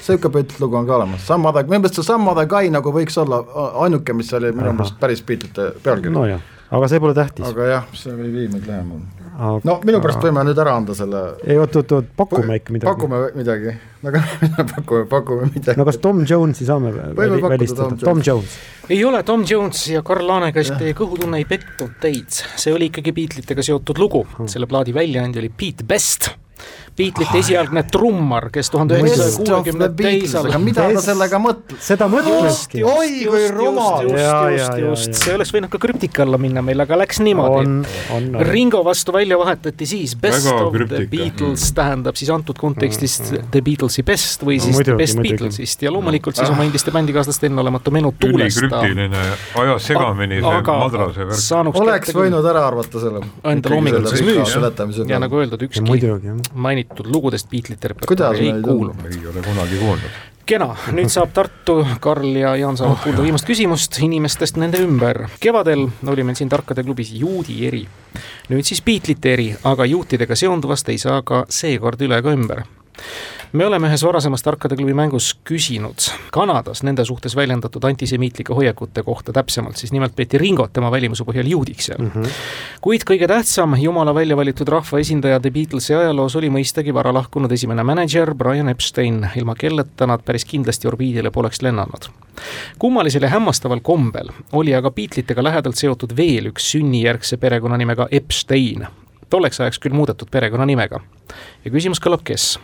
siuke 0.00 0.30
pilt 0.32 0.56
lugu 0.60 0.76
on 0.76 0.86
ka 0.86 0.96
olemas, 0.96 1.26
Some 1.26 1.48
Other, 1.48 1.66
minu 1.68 1.82
meelest 1.82 2.00
see 2.00 2.06
Some 2.06 2.30
Other 2.30 2.48
Guy 2.48 2.70
nagu 2.72 2.92
võiks 2.92 3.20
olla 3.20 3.42
ainuke, 3.84 4.16
mis 4.16 4.32
oli 4.36 4.54
minu 4.56 4.72
meelest 4.72 4.96
päris 5.00 5.22
Beatlesite 5.26 5.70
pealkiri 5.84 6.14
no.. 6.14 6.24
nojah, 6.24 6.48
aga 6.70 6.88
see 6.92 7.02
pole 7.04 7.16
tähtis. 7.18 7.44
aga 7.50 7.70
jah, 7.74 7.92
see 7.92 8.16
ei 8.16 8.32
vii 8.40 8.48
meid 8.56 8.72
lähemale. 9.36 9.60
no 9.64 9.76
minu 9.84 10.00
pärast 10.04 10.24
võime 10.24 10.44
nüüd 10.48 10.60
ära 10.62 10.76
anda 10.80 10.94
selle. 10.96 11.20
ei 11.46 11.58
oot, 11.60 11.76
oot, 11.76 11.92
oot, 11.98 12.08
pakume 12.16 12.56
ikka 12.60 12.72
midagi. 12.74 12.88
pakume 12.90 13.20
midagi, 13.36 13.74
aga 14.06 14.22
pakume, 14.74 15.04
pakume 15.10 15.50
midagi 15.54 15.78
no 15.80 15.84
kas 15.88 16.00
Tom 16.02 16.24
Jonesi 16.28 16.66
saame 16.68 16.92
väli- 17.16 17.42
välistada 17.42 17.96
Tom, 18.00 18.22
Jones. 18.26 18.56
Ei 18.88 19.02
ole 19.04 19.22
Tom 19.26 19.44
Jones 19.48 19.84
ja 19.90 20.02
Karl 20.06 20.26
Laanega, 20.28 20.62
teie 20.78 20.94
kõhutunne 20.96 21.40
ei 21.42 21.46
petnud 21.48 21.96
teid, 22.00 22.30
see 22.56 22.74
oli 22.74 22.90
ikkagi 22.92 23.12
Beatlesitega 23.16 23.64
seotud 23.66 23.98
lugu, 23.98 24.24
selle 24.46 24.68
plaadi 24.70 24.94
väljaandja 24.94 25.42
oli 25.42 25.50
Pete 25.50 25.84
Best. 25.84 26.30
Beatlesite 26.96 27.40
esialgne 27.42 27.82
trummar, 27.92 28.48
kes 28.54 28.70
tuhande 28.72 28.96
üheksasaja 28.96 29.32
the 29.36 29.44
kuuekümne 29.50 29.88
teisel 29.98 30.46
aga 30.48 30.60
mida 30.62 30.86
ta 30.94 31.02
sellega 31.04 31.40
mõtles? 31.42 31.80
seda 31.84 32.08
mõtleski. 32.08 32.80
Oi, 32.88 33.10
kui 33.28 33.48
rumal. 33.52 34.08
just, 34.08 34.24
just, 34.56 34.78
just, 34.80 35.18
see 35.20 35.34
oleks 35.36 35.52
võinud 35.52 35.72
ka 35.72 35.80
krüptika 35.82 36.24
alla 36.24 36.40
minna 36.40 36.62
meil, 36.64 36.80
aga 36.80 36.96
läks 37.02 37.20
niimoodi 37.20 37.58
on, 37.60 37.74
on, 38.16 38.28
on. 38.38 38.46
Ringo 38.48 38.80
vastu 38.86 39.12
välja 39.16 39.36
vahetati 39.40 39.88
siis 39.88 40.14
Best 40.16 40.46
Väga 40.48 40.64
of 40.64 40.72
the 40.72 40.78
krüptika. 40.78 41.10
Beatles 41.12 41.66
tähendab 41.76 42.16
siis 42.16 42.32
antud 42.32 42.56
kontekstis 42.60 43.18
The 43.26 43.60
Beatlesi 43.60 44.06
best 44.06 44.46
või 44.46 44.56
siis 44.62 44.78
Muidugi, 44.78 44.94
The 44.94 45.02
Best 45.02 45.20
muidugi. 45.20 45.34
Beatlesist 45.36 45.84
ja 45.84 45.92
loomulikult 45.92 46.40
siis 46.40 46.48
oma 46.52 46.64
endiste 46.64 46.94
bändikaaslaste 46.96 47.50
enneolematu 47.50 47.92
menu 47.92 48.14
tuulesta 48.16 48.64
ülikrüptiline, 48.64 49.22
ajas 49.64 49.90
segamini 49.92 50.40
see 50.40 50.64
madrase 50.64 51.28
värk. 51.28 51.82
oleks 51.82 52.16
võinud 52.16 52.50
ära 52.54 52.64
arvata 52.70 53.04
selle. 53.04 53.24
Enda 53.52 53.74
loomingulises 53.74 54.24
müüs. 54.24 54.56
ja 55.12 55.20
nagu 55.20 55.44
öeldud, 55.44 55.68
ükski 55.68 55.84
muidugi, 55.84 56.32
mainitud 56.86 57.12
lugudest 57.12 57.50
Beatlesite 57.50 57.88
Kuidas 58.06 58.32
repertuaari 58.32 58.56
ei 58.56 58.62
kuulu. 58.62 58.94
ei 59.04 59.26
ole 59.26 59.42
kunagi 59.42 59.76
kuulnud. 59.76 60.10
kena, 60.46 60.76
nüüd 60.92 61.08
saab 61.08 61.32
Tartu, 61.34 61.86
Karl 62.00 62.36
ja 62.36 62.56
Jaan 62.56 62.76
saavad 62.76 63.02
kuulda 63.02 63.22
viimast 63.22 63.46
küsimust 63.46 63.98
inimestest 64.02 64.56
nende 64.56 64.78
ümber. 64.78 65.28
kevadel 65.40 65.88
oli 66.06 66.24
meil 66.24 66.36
siin 66.36 66.48
Tarkade 66.48 66.82
klubis 66.82 67.12
juudi 67.12 67.66
eri, 67.66 67.86
nüüd 68.48 68.64
siis 68.64 68.82
Beatlesite 68.82 69.32
eri, 69.32 69.56
aga 69.64 69.84
juutidega 69.84 70.36
seonduvast 70.36 70.88
ei 70.88 70.98
saa 70.98 71.22
ka 71.22 71.44
seekord 71.48 72.00
üle 72.00 72.18
ega 72.18 72.32
ümber 72.32 72.64
me 73.52 73.66
oleme 73.66 73.88
ühes 73.88 74.02
varasemas 74.04 74.42
Tarkade 74.42 74.76
klubi 74.76 74.94
mängus 74.94 75.30
küsinud 75.48 76.08
Kanadas 76.32 76.82
nende 76.86 77.04
suhtes 77.04 77.36
väljendatud 77.36 77.84
antisemiitlike 77.84 78.54
hoiakute 78.54 79.02
kohta 79.02 79.32
täpsemalt, 79.32 79.76
siis 79.76 79.92
nimelt 79.92 80.16
peeti 80.16 80.38
Ringot 80.38 80.72
tema 80.72 80.90
välimuse 80.90 81.24
põhjal 81.24 81.48
juudiks 81.50 81.90
seal 81.90 82.02
mm. 82.02 82.10
-hmm. 82.14 82.36
kuid 82.80 83.06
kõige 83.10 83.28
tähtsam 83.28 83.76
Jumala 83.80 84.14
välja 84.14 84.36
valitud 84.36 84.68
rahvaesindaja 84.68 85.40
The 85.40 85.50
Beatlesi 85.50 85.94
ajaloos 85.94 86.36
oli 86.36 86.50
mõistagi 86.50 86.94
vara 86.94 87.14
lahkunud 87.14 87.52
esimene 87.52 87.84
mänedžer 87.84 88.34
Brian 88.34 88.68
Epstein, 88.68 89.26
ilma 89.36 89.54
kelleta 89.54 90.06
nad 90.06 90.22
päris 90.24 90.44
kindlasti 90.44 90.88
orbiidile 90.88 91.30
poleks 91.30 91.62
lennanud 91.62 92.10
kummalisel 92.78 93.22
ja 93.22 93.28
hämmastaval 93.28 93.80
kombel 93.80 94.28
oli 94.52 94.74
aga 94.74 94.90
Beatlitega 94.90 95.42
lähedalt 95.42 95.76
seotud 95.76 96.16
veel 96.16 96.50
üks 96.52 96.70
sünnijärgse 96.72 97.36
perekonnanimega 97.36 98.08
Epstein, 98.10 98.86
tolleks 99.30 99.60
ajaks 99.60 99.78
küll 99.78 99.94
muudetud 99.94 100.30
perekonnanimega. 100.30 101.00
ja 101.64 101.70
küsimus 101.70 102.00
kõlab, 102.00 102.24
kes? 102.24 102.58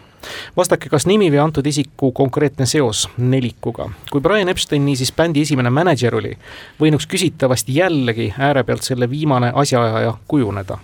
Vastake, 0.57 0.89
kas 0.89 1.07
nimi 1.07 1.31
või 1.33 1.41
antud 1.43 1.67
isiku 1.67 2.13
konkreetne 2.13 2.67
seos 2.67 3.09
nelikuga. 3.17 3.91
kui 4.11 4.21
Brian 4.21 4.49
Epstein 4.49 4.85
niisiis 4.85 5.13
bändi 5.13 5.43
esimene 5.43 5.71
mänedžer 5.71 6.15
oli, 6.15 6.37
võinuks 6.81 7.07
küsitavasti 7.09 7.75
jällegi 7.75 8.33
äärepealt 8.39 8.83
selle 8.83 9.11
viimane 9.11 9.53
asjaajaja 9.55 10.15
kujuneda. 10.29 10.79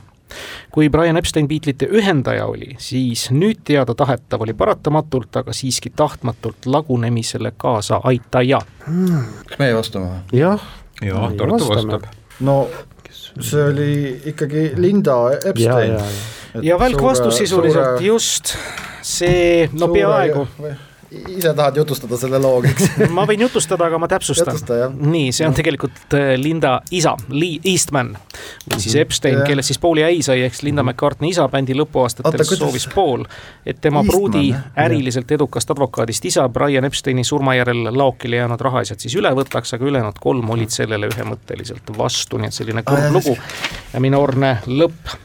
kui 0.70 0.88
Brian 0.88 1.16
Epstein 1.16 1.48
Beatlesite 1.48 1.88
ühendaja 1.90 2.46
oli, 2.46 2.74
siis 2.78 3.30
nüüd 3.30 3.62
teada-tahetav 3.64 4.42
oli 4.42 4.52
paratamatult, 4.54 5.36
aga 5.36 5.52
siiski 5.52 5.90
tahtmatult 5.96 6.66
lagunemisele 6.66 7.52
kaasa 7.56 8.00
aitaja. 8.04 8.60
kas 9.48 9.58
meie 9.58 9.74
vastame 9.74 10.06
või? 10.06 10.38
jah, 10.40 10.60
jah, 11.02 11.30
Ei, 11.30 11.36
Tartu 11.36 11.68
vastame. 11.68 11.92
vastab. 11.92 12.12
no 12.40 12.68
see 13.40 13.64
oli 13.64 14.20
ikkagi 14.32 14.72
Linda 14.76 15.16
Epstein. 15.44 15.92
ja, 15.92 15.98
ja 15.98 16.62
ja 16.62 16.78
välk 16.78 17.02
vastus 17.02 17.36
sisuliselt, 17.38 18.00
just 18.00 18.56
see, 19.02 19.68
no 19.72 19.88
peaaegu. 19.92 20.46
Ise 21.10 21.54
tahad 21.56 21.76
jutustada 21.76 22.16
selle 22.20 22.38
loo, 22.42 22.58
eks? 22.68 22.88
ma 23.16 23.24
võin 23.28 23.40
jutustada, 23.46 23.86
aga 23.88 23.98
ma 23.98 24.08
täpsustan 24.10 24.58
nii, 25.00 25.30
see 25.32 25.46
on 25.48 25.54
tegelikult 25.56 26.14
äh, 26.18 26.34
Linda 26.36 26.74
isa, 26.94 27.14
Lee 27.32 27.60
Eastman 27.64 28.10
või 28.68 28.80
siis 28.82 28.96
Epstein, 29.00 29.38
Mhm. 29.38 29.46
Kellest 29.46 29.70
siis 29.72 29.78
Pauli 29.78 30.02
äi 30.04 30.22
sai, 30.22 30.42
ehk 30.46 30.54
siis 30.54 30.62
Linda 30.68 30.82
McCartney 30.82 31.30
isa 31.30 31.46
bändi 31.48 31.74
lõpuaastatel 31.78 32.32
kuidas- 32.42 32.58
soovis 32.58 32.86
Paul, 32.94 33.24
et 33.66 33.80
tema 33.80 34.00
Eastman, 34.02 34.10
pruudi 34.12 34.54
äriliselt 34.84 35.30
edukast 35.32 35.70
advokaadist 35.70 36.24
isa 36.24 36.48
Brian 36.48 36.84
Epsteini 36.84 37.24
surma 37.24 37.54
järel 37.54 37.84
laokile 37.98 38.36
jäänud 38.42 38.60
rahaasjad 38.60 39.00
siis 39.00 39.14
üle 39.20 39.30
võtaks, 39.36 39.74
aga 39.74 39.84
ülejäänud 39.84 40.18
kolm 40.20 40.50
olid 40.50 40.70
sellele 40.74 41.08
ühemõtteliselt 41.12 41.92
vastu, 41.98 42.38
nii 42.38 42.48
et 42.52 42.54
selline 42.60 42.82
kurb 42.82 43.12
lugu 43.14 43.36
ja 43.94 44.00
minoorne 44.00 44.58
lõpp. 44.66 45.16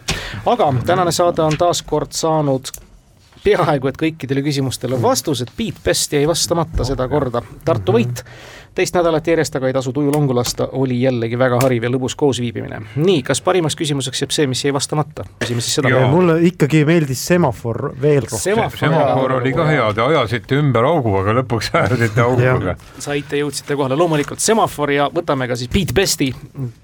aga 0.45 0.73
tänane 0.85 1.11
saade 1.11 1.41
on 1.41 1.57
taas 1.57 1.81
kord 1.81 2.11
saanud 2.11 2.69
peaaegu 3.43 3.89
et 3.89 3.99
kõikidele 3.99 4.43
küsimustele 4.45 4.99
vastused, 5.01 5.51
Piet 5.57 5.79
Pest 5.83 6.13
jäi 6.15 6.27
vastamata 6.27 6.85
sedakorda, 6.87 7.43
Tartu 7.65 7.95
võit. 7.95 8.23
Teist 8.75 8.95
nädalat 8.95 9.27
järjest 9.27 9.55
aga 9.55 9.69
ei 9.69 9.73
tasu 9.73 9.93
tuju 9.93 10.11
longu 10.13 10.35
lasta, 10.35 10.67
oli 10.71 11.01
jällegi 11.01 11.37
väga 11.39 11.59
hariv 11.63 11.87
ja 11.87 11.91
lõbus 11.93 12.15
koosviibimine. 12.17 12.81
nii, 12.95 13.21
kas 13.23 13.41
parimaks 13.41 13.77
küsimuseks 13.79 14.23
jääb 14.23 14.35
see, 14.35 14.47
mis 14.47 14.63
jäi 14.65 14.73
vastamata? 14.73 15.25
küsime 15.43 15.61
siis 15.61 15.79
seda 15.79 16.07
mulle 16.11 16.39
ikkagi 16.49 16.83
meeldis 16.85 17.25
semafor 17.27 17.93
veel 18.01 18.23
rohkem. 18.25 18.39
Semafor- 18.39 18.79
semafoor 18.85 19.37
oli 19.39 19.53
ka 19.53 19.67
hea, 19.69 19.87
te 19.93 20.01
ajasite 20.01 20.59
ümber 20.61 20.87
augu, 20.89 21.15
aga 21.21 21.37
lõpuks 21.41 21.71
häärdite 21.73 22.21
auguga. 22.21 22.75
saite, 22.99 23.37
jõudsite 23.41 23.75
kohale, 23.75 23.97
loomulikult 23.99 24.39
semafor 24.39 24.91
ja 24.91 25.09
võtame 25.13 25.47
ka 25.47 25.55
siis 25.59 25.69
Beat 25.73 25.93
Besti 25.93 26.33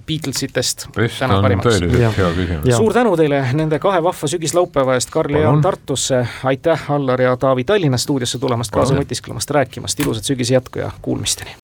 Beatlesitest 0.08 0.88
Best 0.96 1.22
on 1.22 1.46
tõeliselt 1.64 2.18
hea 2.18 2.32
küsimus. 2.36 2.76
Suur 2.76 2.94
tänu 2.94 3.16
teile 3.20 3.42
nende 3.54 3.80
kahe 3.80 4.02
vahva 4.04 4.30
sügislaupäeva 4.32 4.98
eest, 4.98 5.12
Karl 5.14 5.36
ja 5.38 5.48
Jaan. 5.48 5.62
Tartusse, 5.62 6.24
aitäh, 6.44 6.92
Allar 6.92 7.22
ja 7.22 7.36
Taavi 7.38 7.64
Tallinna 7.64 7.98
stuudiosse 7.98 8.40
tulemast, 8.40 8.74
kaasa 8.74 8.98
mõtisklemast, 8.98 9.54
rääkimast, 9.60 10.00
ilusat 10.00 10.32
sügise 10.32 10.58
jätku 10.58 10.80
ja 10.84 10.92
kuulmisteni. 11.02 11.58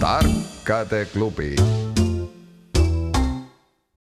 Tarkade 0.00 1.04
klubi 1.12 1.56